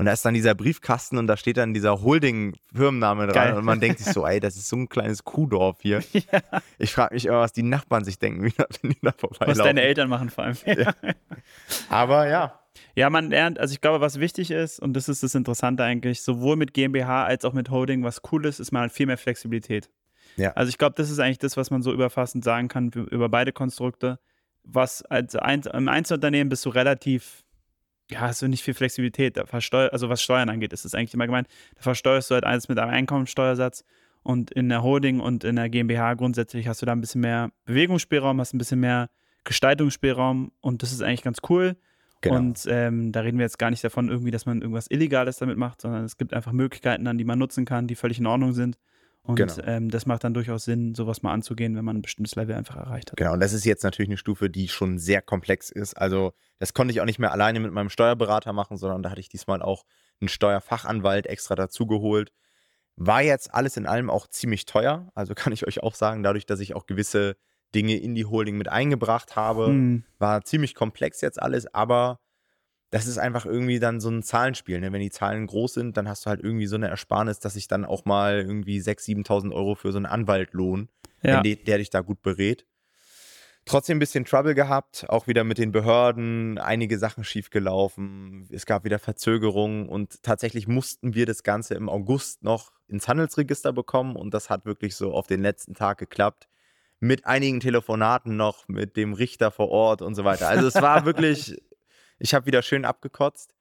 Und 0.00 0.06
da 0.06 0.12
ist 0.12 0.24
dann 0.24 0.32
dieser 0.32 0.54
Briefkasten 0.54 1.18
und 1.18 1.26
da 1.26 1.36
steht 1.36 1.58
dann 1.58 1.74
dieser 1.74 2.00
Holding-Firmenname 2.00 3.26
dran. 3.26 3.34
Geil. 3.34 3.52
Und 3.58 3.66
man 3.66 3.80
denkt 3.80 3.98
sich 3.98 4.10
so, 4.14 4.26
ey, 4.26 4.40
das 4.40 4.56
ist 4.56 4.66
so 4.66 4.76
ein 4.76 4.88
kleines 4.88 5.24
Kuhdorf 5.24 5.76
hier. 5.82 6.02
Ja. 6.12 6.40
Ich 6.78 6.92
frage 6.92 7.14
mich 7.14 7.26
immer, 7.26 7.40
was 7.40 7.52
die 7.52 7.62
Nachbarn 7.62 8.04
sich 8.04 8.18
denken, 8.18 8.44
wenn 8.82 8.90
die 8.92 8.98
da 9.02 9.12
vorbeilaufen. 9.12 9.58
Was 9.58 9.58
deine 9.58 9.82
Eltern 9.82 10.08
machen 10.08 10.30
vor 10.30 10.44
allem. 10.44 10.56
Ja. 10.64 10.94
Aber 11.90 12.28
ja, 12.28 12.59
ja, 12.94 13.10
man 13.10 13.30
lernt, 13.30 13.58
also 13.58 13.72
ich 13.72 13.80
glaube, 13.80 14.00
was 14.00 14.20
wichtig 14.20 14.50
ist, 14.50 14.80
und 14.80 14.94
das 14.94 15.08
ist 15.08 15.22
das 15.22 15.34
Interessante 15.34 15.84
eigentlich, 15.84 16.22
sowohl 16.22 16.56
mit 16.56 16.74
GmbH 16.74 17.24
als 17.24 17.44
auch 17.44 17.52
mit 17.52 17.70
Holding, 17.70 18.04
was 18.04 18.22
cool 18.30 18.46
ist, 18.46 18.60
ist 18.60 18.72
man 18.72 18.84
hat 18.84 18.92
viel 18.92 19.06
mehr 19.06 19.18
Flexibilität. 19.18 19.90
Ja. 20.36 20.52
Also 20.52 20.70
ich 20.70 20.78
glaube, 20.78 20.94
das 20.96 21.10
ist 21.10 21.18
eigentlich 21.18 21.38
das, 21.38 21.56
was 21.56 21.70
man 21.70 21.82
so 21.82 21.92
überfassend 21.92 22.44
sagen 22.44 22.68
kann 22.68 22.90
über 22.90 23.28
beide 23.28 23.52
Konstrukte. 23.52 24.18
Was 24.62 25.02
als 25.02 25.36
ein, 25.36 25.62
im 25.62 25.88
Einzelunternehmen 25.88 26.48
bist 26.48 26.64
du 26.66 26.70
relativ, 26.70 27.44
ja, 28.10 28.20
hast 28.20 28.42
du 28.42 28.48
nicht 28.48 28.62
viel 28.62 28.74
Flexibilität. 28.74 29.38
also 29.38 30.08
was 30.08 30.22
Steuern 30.22 30.48
angeht, 30.48 30.72
ist 30.72 30.84
es 30.84 30.94
eigentlich 30.94 31.14
immer 31.14 31.26
gemeint. 31.26 31.48
Da 31.76 31.82
versteuerst 31.82 32.30
du 32.30 32.34
halt 32.34 32.44
eins 32.44 32.68
mit 32.68 32.78
einem 32.78 32.90
Einkommensteuersatz 32.90 33.84
und 34.22 34.50
in 34.50 34.68
der 34.68 34.82
Holding 34.82 35.20
und 35.20 35.44
in 35.44 35.56
der 35.56 35.68
GmbH 35.70 36.14
grundsätzlich 36.14 36.68
hast 36.68 36.82
du 36.82 36.86
da 36.86 36.92
ein 36.92 37.00
bisschen 37.00 37.22
mehr 37.22 37.50
Bewegungsspielraum, 37.64 38.38
hast 38.40 38.54
ein 38.54 38.58
bisschen 38.58 38.80
mehr 38.80 39.08
Gestaltungsspielraum 39.44 40.52
und 40.60 40.82
das 40.82 40.92
ist 40.92 41.02
eigentlich 41.02 41.22
ganz 41.22 41.38
cool. 41.48 41.76
Genau. 42.20 42.36
Und 42.36 42.66
ähm, 42.68 43.12
da 43.12 43.20
reden 43.20 43.38
wir 43.38 43.44
jetzt 43.44 43.58
gar 43.58 43.70
nicht 43.70 43.82
davon, 43.82 44.08
irgendwie, 44.08 44.30
dass 44.30 44.44
man 44.44 44.60
irgendwas 44.60 44.90
Illegales 44.90 45.38
damit 45.38 45.56
macht, 45.56 45.80
sondern 45.80 46.04
es 46.04 46.18
gibt 46.18 46.34
einfach 46.34 46.52
Möglichkeiten, 46.52 47.06
an 47.06 47.16
die 47.16 47.24
man 47.24 47.38
nutzen 47.38 47.64
kann, 47.64 47.86
die 47.86 47.94
völlig 47.94 48.18
in 48.18 48.26
Ordnung 48.26 48.52
sind. 48.52 48.76
Und 49.22 49.36
genau. 49.36 49.54
ähm, 49.64 49.90
das 49.90 50.06
macht 50.06 50.24
dann 50.24 50.34
durchaus 50.34 50.64
Sinn, 50.64 50.94
sowas 50.94 51.22
mal 51.22 51.32
anzugehen, 51.32 51.76
wenn 51.76 51.84
man 51.84 51.98
ein 51.98 52.02
bestimmtes 52.02 52.36
Level 52.36 52.54
einfach 52.54 52.76
erreicht 52.76 53.10
hat. 53.10 53.18
Genau, 53.18 53.34
und 53.34 53.40
das 53.40 53.52
ist 53.52 53.64
jetzt 53.64 53.84
natürlich 53.84 54.08
eine 54.08 54.16
Stufe, 54.16 54.48
die 54.48 54.68
schon 54.68 54.98
sehr 54.98 55.20
komplex 55.20 55.70
ist. 55.70 55.94
Also, 55.94 56.32
das 56.58 56.72
konnte 56.72 56.92
ich 56.92 57.00
auch 57.00 57.04
nicht 57.04 57.18
mehr 57.18 57.32
alleine 57.32 57.60
mit 57.60 57.72
meinem 57.72 57.90
Steuerberater 57.90 58.52
machen, 58.52 58.76
sondern 58.76 59.02
da 59.02 59.10
hatte 59.10 59.20
ich 59.20 59.28
diesmal 59.28 59.62
auch 59.62 59.84
einen 60.20 60.28
Steuerfachanwalt 60.28 61.26
extra 61.26 61.54
dazugeholt. 61.54 62.32
War 62.96 63.22
jetzt 63.22 63.54
alles 63.54 63.76
in 63.76 63.86
allem 63.86 64.10
auch 64.10 64.26
ziemlich 64.26 64.64
teuer. 64.64 65.10
Also 65.14 65.34
kann 65.34 65.52
ich 65.52 65.66
euch 65.66 65.82
auch 65.82 65.94
sagen, 65.94 66.22
dadurch, 66.22 66.46
dass 66.46 66.60
ich 66.60 66.74
auch 66.74 66.86
gewisse 66.86 67.36
Dinge 67.74 67.96
in 67.96 68.14
die 68.14 68.24
Holding 68.26 68.56
mit 68.56 68.68
eingebracht 68.68 69.36
habe. 69.36 69.66
Hm. 69.66 70.04
War 70.18 70.42
ziemlich 70.44 70.74
komplex 70.74 71.20
jetzt 71.20 71.40
alles, 71.40 71.72
aber 71.72 72.20
das 72.90 73.06
ist 73.06 73.18
einfach 73.18 73.46
irgendwie 73.46 73.78
dann 73.78 74.00
so 74.00 74.10
ein 74.10 74.22
Zahlenspiel. 74.22 74.80
Ne? 74.80 74.92
Wenn 74.92 75.00
die 75.00 75.10
Zahlen 75.10 75.46
groß 75.46 75.74
sind, 75.74 75.96
dann 75.96 76.08
hast 76.08 76.26
du 76.26 76.30
halt 76.30 76.42
irgendwie 76.42 76.66
so 76.66 76.74
eine 76.76 76.88
Ersparnis, 76.88 77.38
dass 77.38 77.54
sich 77.54 77.68
dann 77.68 77.84
auch 77.84 78.04
mal 78.04 78.40
irgendwie 78.40 78.78
6.000, 78.78 79.26
7.000 79.26 79.54
Euro 79.54 79.76
für 79.76 79.92
so 79.92 79.98
einen 79.98 80.06
Anwalt 80.06 80.52
lohnen, 80.52 80.88
Ja. 81.22 81.40
die, 81.40 81.62
der 81.62 81.78
dich 81.78 81.90
da 81.90 82.00
gut 82.00 82.20
berät. 82.22 82.66
Trotzdem 83.66 83.98
ein 83.98 84.00
bisschen 84.00 84.24
Trouble 84.24 84.54
gehabt, 84.54 85.04
auch 85.08 85.26
wieder 85.28 85.44
mit 85.44 85.58
den 85.58 85.70
Behörden, 85.70 86.58
einige 86.58 86.98
Sachen 86.98 87.22
schiefgelaufen, 87.22 88.48
es 88.50 88.66
gab 88.66 88.84
wieder 88.84 88.98
Verzögerungen 88.98 89.88
und 89.88 90.22
tatsächlich 90.22 90.66
mussten 90.66 91.14
wir 91.14 91.26
das 91.26 91.42
Ganze 91.42 91.74
im 91.74 91.88
August 91.88 92.42
noch 92.42 92.72
ins 92.88 93.06
Handelsregister 93.06 93.72
bekommen 93.72 94.16
und 94.16 94.32
das 94.34 94.50
hat 94.50 94.64
wirklich 94.64 94.96
so 94.96 95.12
auf 95.12 95.26
den 95.26 95.42
letzten 95.42 95.74
Tag 95.74 95.98
geklappt. 95.98 96.48
Mit 97.00 97.26
einigen 97.26 97.60
Telefonaten 97.60 98.36
noch, 98.36 98.68
mit 98.68 98.96
dem 98.96 99.14
Richter 99.14 99.50
vor 99.50 99.70
Ort 99.70 100.02
und 100.02 100.14
so 100.14 100.24
weiter. 100.24 100.48
Also 100.48 100.66
es 100.66 100.74
war 100.74 101.06
wirklich, 101.06 101.56
ich 102.18 102.34
habe 102.34 102.46
wieder 102.46 102.62
schön 102.62 102.84
abgekotzt, 102.84 103.54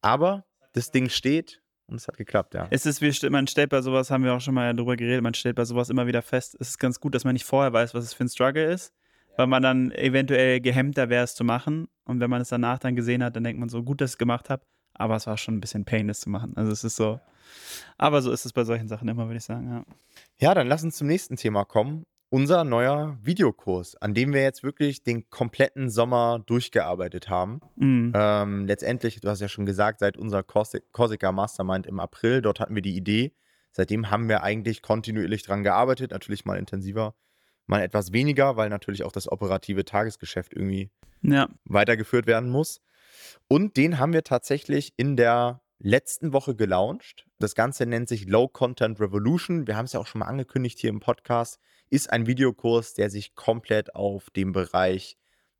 aber 0.00 0.44
das 0.72 0.90
Ding 0.90 1.08
steht 1.08 1.60
und 1.86 1.96
es 1.96 2.08
hat 2.08 2.16
geklappt, 2.16 2.54
ja. 2.54 2.66
Es 2.70 2.86
ist, 2.86 3.02
wie, 3.02 3.30
man 3.30 3.46
stellt 3.46 3.70
bei 3.70 3.82
sowas, 3.82 4.10
haben 4.10 4.24
wir 4.24 4.32
auch 4.32 4.40
schon 4.40 4.54
mal 4.54 4.74
drüber 4.74 4.96
geredet, 4.96 5.22
man 5.22 5.34
stellt 5.34 5.56
bei 5.56 5.64
sowas 5.64 5.90
immer 5.90 6.06
wieder 6.06 6.22
fest, 6.22 6.56
es 6.58 6.70
ist 6.70 6.78
ganz 6.78 7.00
gut, 7.00 7.14
dass 7.14 7.24
man 7.24 7.34
nicht 7.34 7.44
vorher 7.44 7.72
weiß, 7.72 7.94
was 7.94 8.04
es 8.04 8.14
für 8.14 8.24
ein 8.24 8.28
Struggle 8.28 8.64
ist, 8.64 8.92
weil 9.36 9.46
man 9.46 9.62
dann 9.62 9.90
eventuell 9.92 10.60
gehemmter 10.60 11.08
wäre, 11.10 11.24
es 11.24 11.34
zu 11.34 11.44
machen. 11.44 11.88
Und 12.04 12.20
wenn 12.20 12.30
man 12.30 12.40
es 12.40 12.48
danach 12.48 12.78
dann 12.78 12.96
gesehen 12.96 13.22
hat, 13.22 13.36
dann 13.36 13.44
denkt 13.44 13.60
man 13.60 13.68
so, 13.68 13.82
gut, 13.82 14.00
dass 14.00 14.10
ich 14.10 14.14
es 14.14 14.18
gemacht 14.18 14.48
habe, 14.48 14.62
aber 14.94 15.16
es 15.16 15.26
war 15.26 15.36
schon 15.36 15.56
ein 15.56 15.60
bisschen 15.60 15.84
Pain, 15.84 16.08
das 16.08 16.20
zu 16.20 16.30
machen. 16.30 16.52
Also 16.56 16.72
es 16.72 16.84
ist 16.84 16.96
so. 16.96 17.20
Aber 17.98 18.22
so 18.22 18.32
ist 18.32 18.46
es 18.46 18.52
bei 18.52 18.64
solchen 18.64 18.88
Sachen 18.88 19.08
immer, 19.08 19.26
würde 19.26 19.38
ich 19.38 19.44
sagen, 19.44 19.68
ja. 19.68 19.84
Ja, 20.38 20.54
dann 20.54 20.68
lass 20.68 20.84
uns 20.84 20.96
zum 20.96 21.06
nächsten 21.06 21.36
Thema 21.36 21.64
kommen. 21.64 22.04
Unser 22.34 22.64
neuer 22.64 23.16
Videokurs, 23.22 23.94
an 23.94 24.12
dem 24.12 24.32
wir 24.32 24.42
jetzt 24.42 24.64
wirklich 24.64 25.04
den 25.04 25.30
kompletten 25.30 25.88
Sommer 25.88 26.42
durchgearbeitet 26.44 27.28
haben. 27.28 27.60
Mhm. 27.76 28.12
Ähm, 28.12 28.66
letztendlich, 28.66 29.20
du 29.20 29.28
hast 29.28 29.38
ja 29.38 29.46
schon 29.46 29.66
gesagt, 29.66 30.00
seit 30.00 30.16
unserer 30.16 30.42
Corsi- 30.42 30.82
Corsica 30.90 31.30
Mastermind 31.30 31.86
im 31.86 32.00
April, 32.00 32.42
dort 32.42 32.58
hatten 32.58 32.74
wir 32.74 32.82
die 32.82 32.96
Idee. 32.96 33.36
Seitdem 33.70 34.10
haben 34.10 34.28
wir 34.28 34.42
eigentlich 34.42 34.82
kontinuierlich 34.82 35.44
dran 35.44 35.62
gearbeitet, 35.62 36.10
natürlich 36.10 36.44
mal 36.44 36.58
intensiver, 36.58 37.14
mal 37.66 37.82
etwas 37.82 38.12
weniger, 38.12 38.56
weil 38.56 38.68
natürlich 38.68 39.04
auch 39.04 39.12
das 39.12 39.30
operative 39.30 39.84
Tagesgeschäft 39.84 40.54
irgendwie 40.54 40.90
Ja, 41.22 41.48
weitergeführt 41.64 42.26
werden 42.26 42.50
muss. 42.50 42.80
Und 43.46 43.76
den 43.76 44.00
haben 44.00 44.12
wir 44.12 44.24
tatsächlich 44.24 44.92
in 44.96 45.16
der 45.16 45.62
letzten 45.78 46.32
Woche 46.32 46.56
gelauncht. 46.56 47.26
Das 47.38 47.54
Ganze 47.54 47.86
nennt 47.86 48.08
sich 48.08 48.26
Low 48.26 48.48
Content 48.48 48.98
Revolution. 48.98 49.68
Wir 49.68 49.76
haben 49.76 49.84
es 49.84 49.92
ja 49.92 50.00
auch 50.00 50.08
schon 50.08 50.18
mal 50.18 50.26
angekündigt 50.26 50.80
hier 50.80 50.90
im 50.90 50.98
Podcast. 50.98 51.60
Ist 51.90 52.10
ein 52.10 52.26
Videokurs, 52.26 52.94
der 52.94 53.10
sich 53.10 53.34
komplett 53.34 53.94
auf 53.94 54.30
den 54.30 54.52
Bereich 54.52 55.16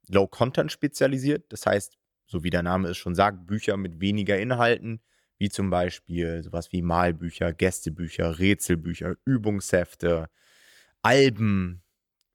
Low 0.09 0.27
Content 0.27 0.73
spezialisiert. 0.73 1.45
Das 1.51 1.67
heißt, 1.67 1.99
so 2.27 2.43
wie 2.43 2.51
der 2.51 2.63
Name 2.63 2.89
es 2.89 2.97
schon 2.97 3.15
sagt, 3.15 3.47
Bücher 3.47 3.77
mit 3.77 4.01
weniger 4.01 4.39
Inhalten, 4.39 5.01
wie 5.39 5.49
zum 5.49 5.71
Beispiel 5.71 6.43
sowas 6.43 6.73
wie 6.73 6.83
Malbücher, 6.83 7.53
Gästebücher, 7.53 8.39
Rätselbücher, 8.39 9.15
Übungshefte, 9.25 10.29
Alben, 11.03 11.83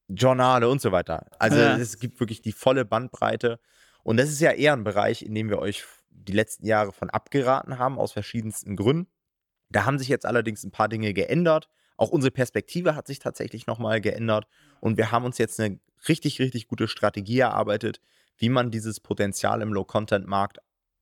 Journale 0.08 0.70
und 0.70 0.82
so 0.82 0.92
weiter. 0.92 1.28
Also 1.40 1.58
Ja. 1.58 1.78
es 1.78 2.00
gibt 2.00 2.20
wirklich 2.20 2.42
die 2.42 2.52
volle 2.52 2.86
Bandbreite. 2.86 3.60
Und 4.04 4.18
das 4.18 4.30
ist 4.30 4.40
ja 4.40 4.52
eher 4.52 4.74
ein 4.74 4.84
Bereich, 4.84 5.24
in 5.24 5.36
dem 5.36 5.50
wir 5.50 5.60
euch 5.60 5.84
die 6.10 6.34
letzten 6.34 6.66
Jahre 6.66 6.92
von 6.92 7.10
abgeraten 7.10 7.78
haben, 7.78 8.00
aus 8.00 8.12
verschiedensten 8.12 8.76
Gründen. 8.76 9.12
Da 9.70 9.86
haben 9.86 10.00
sich 10.00 10.08
jetzt 10.08 10.26
allerdings 10.26 10.64
ein 10.64 10.72
paar 10.72 10.90
Dinge 10.90 11.14
geändert. 11.14 11.70
Auch 12.00 12.12
unsere 12.12 12.32
Perspektive 12.32 12.96
hat 12.96 13.08
sich 13.08 13.20
tatsächlich 13.20 13.68
nochmal 13.68 14.00
geändert. 14.00 14.48
Und 14.80 14.96
wir 14.96 15.12
haben 15.12 15.26
uns 15.26 15.38
jetzt 15.38 15.60
eine 15.60 15.82
richtig, 16.08 16.40
richtig 16.40 16.70
gute 16.70 16.88
Strategie 16.88 17.40
erarbeitet, 17.40 18.00
wie 18.38 18.48
man 18.48 18.72
dieses 18.72 19.02
Potenzial 19.02 19.62
im 19.62 19.74
Low-Content-Markt 19.74 20.60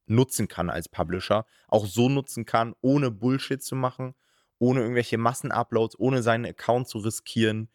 nutzen 0.07 0.47
kann 0.47 0.71
als 0.71 0.89
Publisher. 0.89 1.45
Auch 1.67 1.85
so 1.85 2.09
nutzen 2.09 2.45
kann, 2.45 2.73
ohne 2.81 3.11
Bullshit 3.11 3.61
zu 3.61 3.75
machen, 3.75 4.15
ohne 4.57 4.81
irgendwelche 4.81 5.19
Massenuploads, 5.19 5.99
ohne 5.99 6.23
seinen 6.23 6.47
Account 6.47 6.87
zu 6.87 6.97
riskieren. 6.97 7.69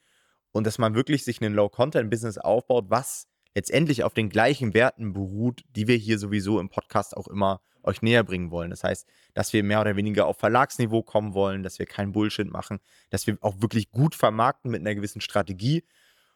Und 0.51 0.67
dass 0.67 0.79
man 0.79 0.97
wirklich 0.97 1.23
sich 1.23 1.41
ein 1.41 1.55
Low-Content-Business 1.55 2.39
aufbaut, 2.39 2.87
was 2.89 3.29
letztendlich 3.55 4.03
auf 4.03 4.15
den 4.15 4.31
gleichen 4.31 4.75
Werten 4.75 5.13
beruht, 5.13 5.63
die 5.77 5.87
wir 5.87 5.97
hier 5.97 6.19
sowieso 6.19 6.59
im 6.59 6.71
Podcast 6.71 7.17
auch 7.17 7.29
immer 7.29 7.61
euch 7.85 8.03
näher 8.03 8.25
bringen 8.25 8.51
wollen. 8.51 8.71
Das 8.71 8.85
heißt, 8.85 9.07
dass 9.35 9.53
wir 9.53 9.63
mehr 9.65 9.81
oder 9.81 9.97
weniger 9.97 10.27
auf 10.27 10.39
Verlagsniveau 10.39 11.03
kommen 11.03 11.35
wollen, 11.35 11.63
dass 11.63 11.79
wir 11.79 11.87
keinen 11.87 12.13
Bullshit 12.13 12.51
machen, 12.51 12.79
dass 13.11 13.27
wir 13.27 13.37
auch 13.41 13.61
wirklich 13.61 13.91
gut 13.91 14.15
vermarkten 14.15 14.71
mit 14.71 14.81
einer 14.81 14.95
gewissen 14.95 15.21
Strategie. 15.21 15.85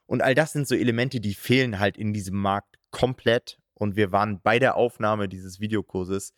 Und 0.07 0.23
all 0.23 0.35
das 0.35 0.53
sind 0.53 0.69
so 0.69 0.75
Elemente, 0.75 1.21
die 1.21 1.35
fehlen 1.35 1.79
halt 1.79 1.97
in 1.97 2.13
diesem 2.13 2.37
Markt 2.37 2.77
komplett. 2.91 3.59
Und 3.75 3.97
wir 3.97 4.13
waren 4.13 4.41
bei 4.41 4.59
der 4.59 4.77
Aufnahme 4.77 5.29
dieses 5.29 5.61
Videokurses 5.61 6.33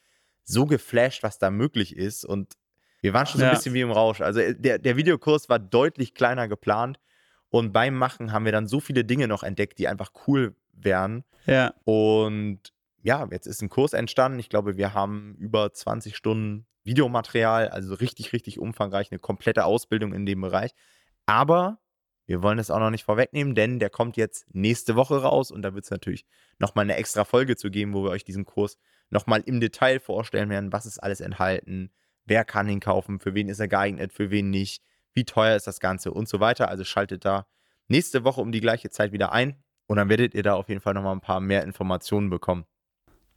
so 0.45 0.67
geflasht, 0.67 1.23
was 1.23 1.39
da 1.39 1.51
möglich 1.51 1.95
ist. 1.97 2.25
Und 2.25 2.55
wir 3.01 3.13
waren 3.13 3.27
schon 3.27 3.39
so 3.41 3.45
ein 3.45 3.51
Ja. 3.51 3.55
bisschen 3.57 3.75
wie 3.75 3.81
im 3.83 3.91
Rausch. 3.93 4.21
Also 4.21 4.41
äh, 4.41 4.55
der, 4.59 4.79
der 4.79 4.97
Videokurs 4.97 5.49
war 5.49 5.59
deutlich 5.59 6.15
kleiner 6.15 6.49
geplant. 6.49 6.99
Und 7.51 7.73
beim 7.73 7.95
Machen 7.95 8.33
haben 8.33 8.45
wir 8.45 8.53
dann 8.53 8.67
so 8.67 8.81
viele 8.81 9.05
Dinge 9.05 9.29
noch 9.29 9.43
entdeckt, 9.43 9.79
die 9.79 9.89
einfach 9.89 10.11
cool 10.27 10.55
wären. 10.73 11.25
ja, 11.47 11.73
Und 11.85 12.61
ja, 13.03 13.27
jetzt 13.31 13.47
ist 13.47 13.63
ein 13.63 13.69
Kurs 13.69 13.93
entstanden. 13.93 14.39
Ich 14.39 14.49
glaube, 14.49 14.77
wir 14.77 14.95
haben 14.95 15.35
über 15.39 15.73
20 15.73 16.17
Stunden 16.17 16.67
Videomaterial, 16.85 17.69
also 17.69 17.95
richtig, 17.95 18.33
richtig 18.33 18.59
umfangreich, 18.59 19.11
eine 19.11 19.19
komplette 19.19 19.65
Ausbildung 19.65 20.13
in 20.13 20.27
dem 20.27 20.41
Bereich. 20.41 20.73
Aber 21.27 21.81
wir 22.27 22.43
wollen 22.43 22.59
es 22.59 22.71
auch 22.71 22.79
noch 22.79 22.91
nicht 22.91 23.05
vorwegnehmen, 23.05 23.55
denn 23.55 23.79
der 23.79 23.91
kommt 23.91 24.17
jetzt 24.17 24.47
nächste 24.55 24.97
Woche 24.97 25.23
raus 25.23 25.51
und 25.51 25.63
da 25.63 25.75
wird 25.75 25.85
es 25.85 25.91
natürlich 25.91 26.27
nochmal 26.59 26.85
eine 26.85 26.97
extra 26.97 27.25
Folge 27.25 27.57
zu 27.57 27.71
geben, 27.71 27.95
wo 27.95 28.05
wir 28.05 28.11
euch 28.11 28.25
diesen 28.25 28.45
Kurs 28.45 28.79
nochmal 29.11 29.43
im 29.47 29.61
Detail 29.61 30.01
vorstellen 30.01 30.51
werden, 30.51 30.73
was 30.73 30.87
ist 30.87 30.99
alles 30.99 31.21
enthalten, 31.21 31.91
wer 32.27 32.45
kann 32.45 32.69
ihn 32.69 32.81
kaufen, 32.81 33.21
für 33.21 33.35
wen 33.35 33.49
ist 33.49 33.61
er 33.61 33.69
geeignet, 33.69 34.13
für 34.13 34.31
wen 34.31 34.51
nicht, 34.51 34.83
wie 35.15 35.25
teuer 35.25 35.57
ist 35.57 35.67
das 35.67 35.81
Ganze 35.81 36.13
und 36.13 36.29
so 36.29 36.41
weiter. 36.41 36.69
Also 36.69 36.85
schaltet 36.85 37.25
da 37.25 37.47
nächste 37.89 38.25
Woche 38.25 38.41
um 38.41 38.53
die 38.53 38.61
gleiche 38.61 38.91
Zeit 38.91 39.13
wieder 39.13 39.33
ein 39.33 39.63
und 39.87 39.97
dann 39.97 40.11
werdet 40.11 40.35
ihr 40.35 40.43
da 40.43 40.55
auf 40.55 40.69
jeden 40.69 40.83
Fall 40.83 40.95
nochmal 40.95 41.15
ein 41.15 41.23
paar 41.23 41.41
mehr 41.41 41.63
Informationen 41.63 42.29
bekommen. 42.29 42.67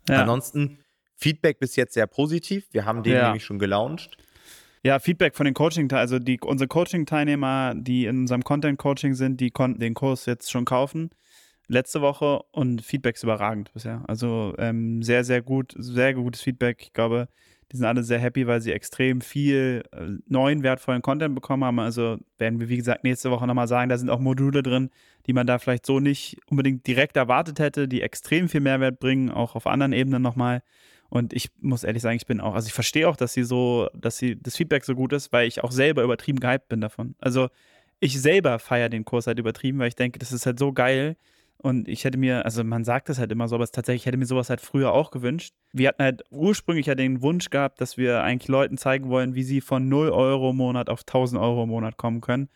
Ja. 0.10 0.22
Ansonsten 0.22 0.80
Feedback 1.16 1.60
bis 1.60 1.76
jetzt 1.76 1.94
sehr 1.94 2.08
positiv. 2.08 2.68
Wir 2.72 2.86
haben 2.86 3.04
den 3.04 3.14
Ja. 3.14 3.26
nämlich 3.26 3.44
schon 3.44 3.60
gelauncht. 3.60 4.18
Ja, 4.84 4.98
Feedback 4.98 5.36
von 5.36 5.46
den 5.46 5.54
Coaching, 5.54 5.92
also 5.92 6.18
die, 6.18 6.40
unsere 6.42 6.68
Coaching-Teilnehmer, 6.68 7.76
die 7.76 8.06
in 8.06 8.22
unserem 8.22 8.44
Content-Coaching 8.44 9.14
sind, 9.14 9.40
die 9.40 9.52
konnten 9.52 9.80
den 9.80 9.94
Kurs 9.94 10.26
jetzt 10.26 10.50
schon 10.50 10.66
kaufen. 10.66 11.12
Letzte 11.68 12.02
Woche 12.02 12.42
und 12.52 12.82
Feedback 12.82 13.16
ist 13.16 13.24
überragend 13.24 13.72
bisher. 13.74 14.04
Also 14.08 14.56
ähm, 14.58 15.04
sehr, 15.04 15.24
sehr 15.24 15.44
gut, 15.44 15.74
sehr 15.78 16.16
gutes 16.16 16.42
Feedback. 16.42 16.82
Ich 16.82 16.94
glaube, 16.94 17.28
die 17.72 17.78
sind 17.78 17.86
alle 17.86 18.04
sehr 18.04 18.20
happy, 18.20 18.48
weil 18.48 18.62
sie 18.62 18.72
extrem 18.72 19.22
viel 19.22 19.84
äh, 19.92 20.18
neuen, 20.28 20.64
wertvollen 20.64 21.02
Content 21.02 21.36
bekommen 21.36 21.64
haben. 21.64 21.80
Also 21.80 22.18
werden 22.38 22.60
wir, 22.60 22.70
wie 22.70 22.78
gesagt, 22.78 23.04
nächste 23.04 23.32
Woche 23.32 23.48
nochmal 23.48 23.68
sagen, 23.68 23.90
da 23.90 23.98
sind 23.98 24.10
auch 24.10 24.20
Module 24.20 24.62
drin, 24.62 24.90
die 25.26 25.34
man 25.34 25.48
da 25.48 25.60
vielleicht 25.60 25.86
so 25.86 26.00
nicht 26.00 26.38
unbedingt 26.50 26.86
direkt 26.86 27.16
erwartet 27.16 27.60
hätte, 27.60 27.88
die 27.88 28.02
extrem 28.02 28.50
viel 28.50 28.62
Mehrwert 28.62 29.00
bringen, 29.00 29.32
auch 29.32 29.56
auf 29.56 29.68
anderen 29.68 29.94
Ebenen 29.94 30.22
nochmal. 30.22 30.64
Und 31.10 31.34
ich 31.34 31.50
muss 31.60 31.84
ehrlich 31.84 32.02
sagen, 32.02 32.16
ich 32.16 32.26
bin 32.26 32.42
auch, 32.42 32.56
also 32.56 32.68
ich 32.68 32.74
verstehe 32.74 33.08
auch, 33.08 33.16
dass 33.16 33.34
sie 33.34 33.44
so, 33.44 33.90
dass 33.94 34.18
sie 34.18 34.38
das 34.42 34.56
Feedback 34.56 34.86
so 34.86 34.96
gut 34.96 35.14
ist, 35.14 35.32
weil 35.32 35.48
ich 35.48 35.64
auch 35.64 35.72
selber 35.72 36.04
übertrieben 36.04 36.40
gehypt 36.40 36.70
bin 36.70 36.82
davon. 36.82 37.16
Also 37.20 37.50
ich 38.00 38.20
selber 38.20 38.60
feiere 38.60 38.90
den 38.90 39.06
Kurs 39.06 39.28
halt 39.28 39.40
übertrieben, 39.40 39.80
weil 39.80 39.90
ich 39.90 39.96
denke, 39.96 40.20
das 40.20 40.32
ist 40.32 40.46
halt 40.46 40.58
so 40.58 40.74
geil. 40.74 41.18
Und 41.62 41.88
ich 41.88 42.06
hätte 42.06 42.18
mir, 42.18 42.44
also 42.44 42.64
man 42.64 42.84
sagt 42.84 43.08
das 43.08 43.20
halt 43.20 43.32
immer 43.32 43.48
so, 43.48 43.54
aber 43.54 43.68
tatsächlich 43.68 44.02
ich 44.02 44.06
hätte 44.08 44.18
mir 44.18 44.26
sowas 44.26 44.50
halt 44.50 44.62
früher 44.62 44.94
auch 44.94 45.12
gewünscht. 45.12 45.54
Wir 45.72 45.90
hatten 45.90 46.02
halt 46.02 46.24
ursprünglich 46.32 46.88
ja 46.88 46.96
den 46.96 47.22
Wunsch 47.22 47.52
gehabt, 47.52 47.80
dass 47.80 47.98
wir 47.98 48.24
eigentlich 48.24 48.48
Leuten 48.48 48.80
zeigen 48.80 49.10
wollen, 49.10 49.36
wie 49.36 49.44
sie 49.44 49.62
von 49.62 49.88
0 49.88 50.10
Euro 50.10 50.50
im 50.50 50.58
Monat 50.58 50.90
auf 50.90 51.02
1000 51.02 51.40
Euro 51.40 51.64
im 51.64 51.70
Monat 51.70 51.98
kommen 51.98 52.20
können. 52.20 52.50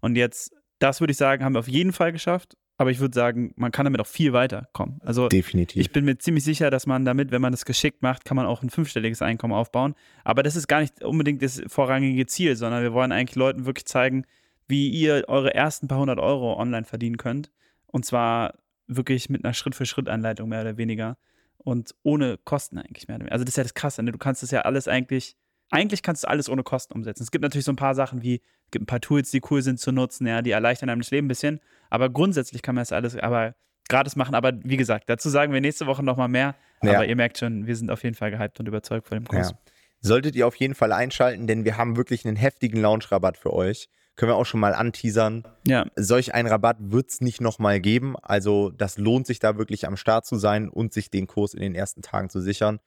Und 0.00 0.14
jetzt, 0.14 0.54
das 0.78 1.00
würde 1.00 1.10
ich 1.10 1.16
sagen, 1.16 1.44
haben 1.44 1.54
wir 1.54 1.58
auf 1.58 1.68
jeden 1.68 1.92
Fall 1.92 2.12
geschafft. 2.12 2.56
Aber 2.78 2.90
ich 2.90 3.00
würde 3.00 3.14
sagen, 3.14 3.52
man 3.56 3.70
kann 3.70 3.84
damit 3.84 4.00
auch 4.00 4.06
viel 4.06 4.32
weiterkommen. 4.32 4.98
Also 5.04 5.28
Definitiv. 5.28 5.80
ich 5.80 5.92
bin 5.92 6.04
mir 6.04 6.18
ziemlich 6.18 6.42
sicher, 6.42 6.70
dass 6.70 6.86
man 6.86 7.04
damit, 7.04 7.30
wenn 7.30 7.42
man 7.42 7.52
das 7.52 7.64
geschickt 7.64 8.02
macht, 8.02 8.24
kann 8.24 8.36
man 8.36 8.46
auch 8.46 8.62
ein 8.62 8.70
fünfstelliges 8.70 9.22
Einkommen 9.22 9.52
aufbauen. 9.52 9.94
Aber 10.24 10.42
das 10.42 10.56
ist 10.56 10.68
gar 10.68 10.80
nicht 10.80 11.02
unbedingt 11.04 11.42
das 11.42 11.62
vorrangige 11.66 12.26
Ziel, 12.26 12.56
sondern 12.56 12.82
wir 12.82 12.92
wollen 12.92 13.12
eigentlich 13.12 13.36
Leuten 13.36 13.66
wirklich 13.66 13.86
zeigen, 13.86 14.24
wie 14.68 14.88
ihr 14.88 15.24
eure 15.28 15.54
ersten 15.54 15.86
paar 15.86 15.98
hundert 15.98 16.18
Euro 16.18 16.58
online 16.58 16.84
verdienen 16.84 17.18
könnt. 17.18 17.50
Und 17.92 18.04
zwar 18.04 18.54
wirklich 18.88 19.30
mit 19.30 19.44
einer 19.44 19.54
Schritt-für-Schritt-Anleitung 19.54 20.48
mehr 20.48 20.62
oder 20.62 20.76
weniger. 20.76 21.16
Und 21.58 21.94
ohne 22.02 22.38
Kosten 22.38 22.78
eigentlich 22.78 23.06
mehr 23.06 23.16
oder 23.16 23.26
weniger. 23.26 23.34
Also 23.34 23.44
das 23.44 23.52
ist 23.52 23.56
ja 23.58 23.62
das 23.62 23.74
Krasse. 23.74 24.02
Ne? 24.02 24.10
Du 24.10 24.18
kannst 24.18 24.42
das 24.42 24.50
ja 24.50 24.62
alles 24.62 24.88
eigentlich, 24.88 25.36
eigentlich 25.70 26.02
kannst 26.02 26.24
du 26.24 26.28
alles 26.28 26.48
ohne 26.48 26.64
Kosten 26.64 26.94
umsetzen. 26.94 27.22
Es 27.22 27.30
gibt 27.30 27.42
natürlich 27.42 27.64
so 27.64 27.72
ein 27.72 27.76
paar 27.76 27.94
Sachen 27.94 28.22
wie, 28.22 28.36
es 28.64 28.70
gibt 28.72 28.82
ein 28.82 28.86
paar 28.86 29.00
Tools, 29.00 29.30
die 29.30 29.40
cool 29.50 29.62
sind 29.62 29.78
zu 29.78 29.92
nutzen, 29.92 30.26
ja, 30.26 30.42
die 30.42 30.50
erleichtern 30.50 30.90
einem 30.90 31.02
das 31.02 31.10
Leben 31.12 31.26
ein 31.26 31.28
bisschen. 31.28 31.60
Aber 31.88 32.10
grundsätzlich 32.10 32.62
kann 32.62 32.74
man 32.74 32.82
das 32.82 32.90
alles, 32.90 33.16
aber 33.16 33.54
gratis 33.88 34.16
machen. 34.16 34.34
Aber 34.34 34.52
wie 34.64 34.76
gesagt, 34.76 35.08
dazu 35.08 35.28
sagen 35.28 35.52
wir 35.52 35.60
nächste 35.60 35.86
Woche 35.86 36.02
nochmal 36.02 36.28
mehr. 36.28 36.56
Ja. 36.82 36.94
Aber 36.94 37.06
ihr 37.06 37.14
merkt 37.14 37.38
schon, 37.38 37.66
wir 37.66 37.76
sind 37.76 37.90
auf 37.90 38.02
jeden 38.02 38.16
Fall 38.16 38.30
gehypt 38.30 38.58
und 38.58 38.66
überzeugt 38.66 39.06
von 39.06 39.18
dem 39.18 39.26
Kurs. 39.26 39.50
Ja. 39.50 39.58
Solltet 40.00 40.34
ihr 40.34 40.48
auf 40.48 40.56
jeden 40.56 40.74
Fall 40.74 40.92
einschalten, 40.92 41.46
denn 41.46 41.64
wir 41.64 41.76
haben 41.76 41.96
wirklich 41.96 42.26
einen 42.26 42.36
heftigen 42.36 42.80
Launch-Rabatt 42.80 43.36
für 43.36 43.52
euch. 43.52 43.88
Können 44.16 44.30
wir 44.32 44.36
auch 44.36 44.44
schon 44.46 44.60
mal 44.60 44.74
anteasern. 44.74 45.44
Ja. 45.66 45.86
Solch 45.96 46.34
einen 46.34 46.48
Rabatt 46.48 46.76
wird 46.80 47.08
es 47.10 47.20
nicht 47.20 47.40
nochmal 47.40 47.80
geben. 47.80 48.14
Also 48.22 48.70
das 48.70 48.98
lohnt 48.98 49.26
sich 49.26 49.38
da 49.38 49.56
wirklich 49.58 49.86
am 49.86 49.96
Start 49.96 50.26
zu 50.26 50.36
sein 50.36 50.68
und 50.68 50.92
sich 50.92 51.10
den 51.10 51.26
Kurs 51.26 51.54
in 51.54 51.60
den 51.60 51.74
ersten 51.74 52.02
Tagen 52.02 52.28
zu 52.28 52.40
sichern. 52.40 52.78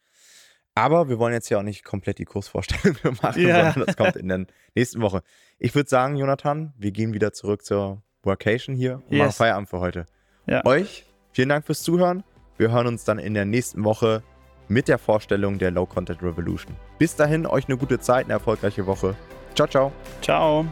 Aber 0.75 1.07
wir 1.09 1.19
wollen 1.19 1.33
jetzt 1.33 1.49
ja 1.49 1.57
auch 1.59 1.63
nicht 1.63 1.83
komplett 1.85 2.19
die 2.19 2.25
Kursvorstellung 2.25 2.97
machen, 3.21 3.41
Ja. 3.47 3.71
sondern 3.71 3.85
das 3.87 3.95
kommt 3.97 4.15
in 4.17 4.27
der 4.27 4.45
nächsten 4.75 5.01
Woche. 5.01 5.21
Ich 5.57 5.73
würde 5.73 5.89
sagen, 5.89 6.17
Jonathan, 6.17 6.73
wir 6.77 6.91
gehen 6.91 7.13
wieder 7.13 7.31
zurück 7.33 7.63
zur 7.65 8.01
Workation 8.23 8.75
hier 8.75 8.95
und 9.09 9.17
machen 9.17 9.27
Yes. 9.27 9.37
Feierabend 9.37 9.69
für 9.69 9.79
heute. 9.79 10.05
Ja. 10.47 10.65
Euch 10.65 11.05
vielen 11.31 11.49
Dank 11.49 11.65
fürs 11.65 11.81
Zuhören. 11.81 12.23
Wir 12.57 12.71
hören 12.71 12.87
uns 12.87 13.03
dann 13.03 13.19
in 13.19 13.33
der 13.33 13.45
nächsten 13.45 13.83
Woche 13.83 14.21
mit 14.67 14.87
der 14.87 14.97
Vorstellung 14.97 15.57
der 15.59 15.71
Low 15.71 15.85
Content 15.85 16.21
Revolution. 16.21 16.75
Bis 16.97 17.15
dahin, 17.15 17.45
euch 17.45 17.67
eine 17.67 17.77
gute 17.77 17.99
Zeit, 17.99 18.25
eine 18.25 18.33
erfolgreiche 18.33 18.85
Woche. 18.85 19.15
Ciao, 19.55 19.67
ciao. 19.67 19.91
Ciao. 20.21 20.65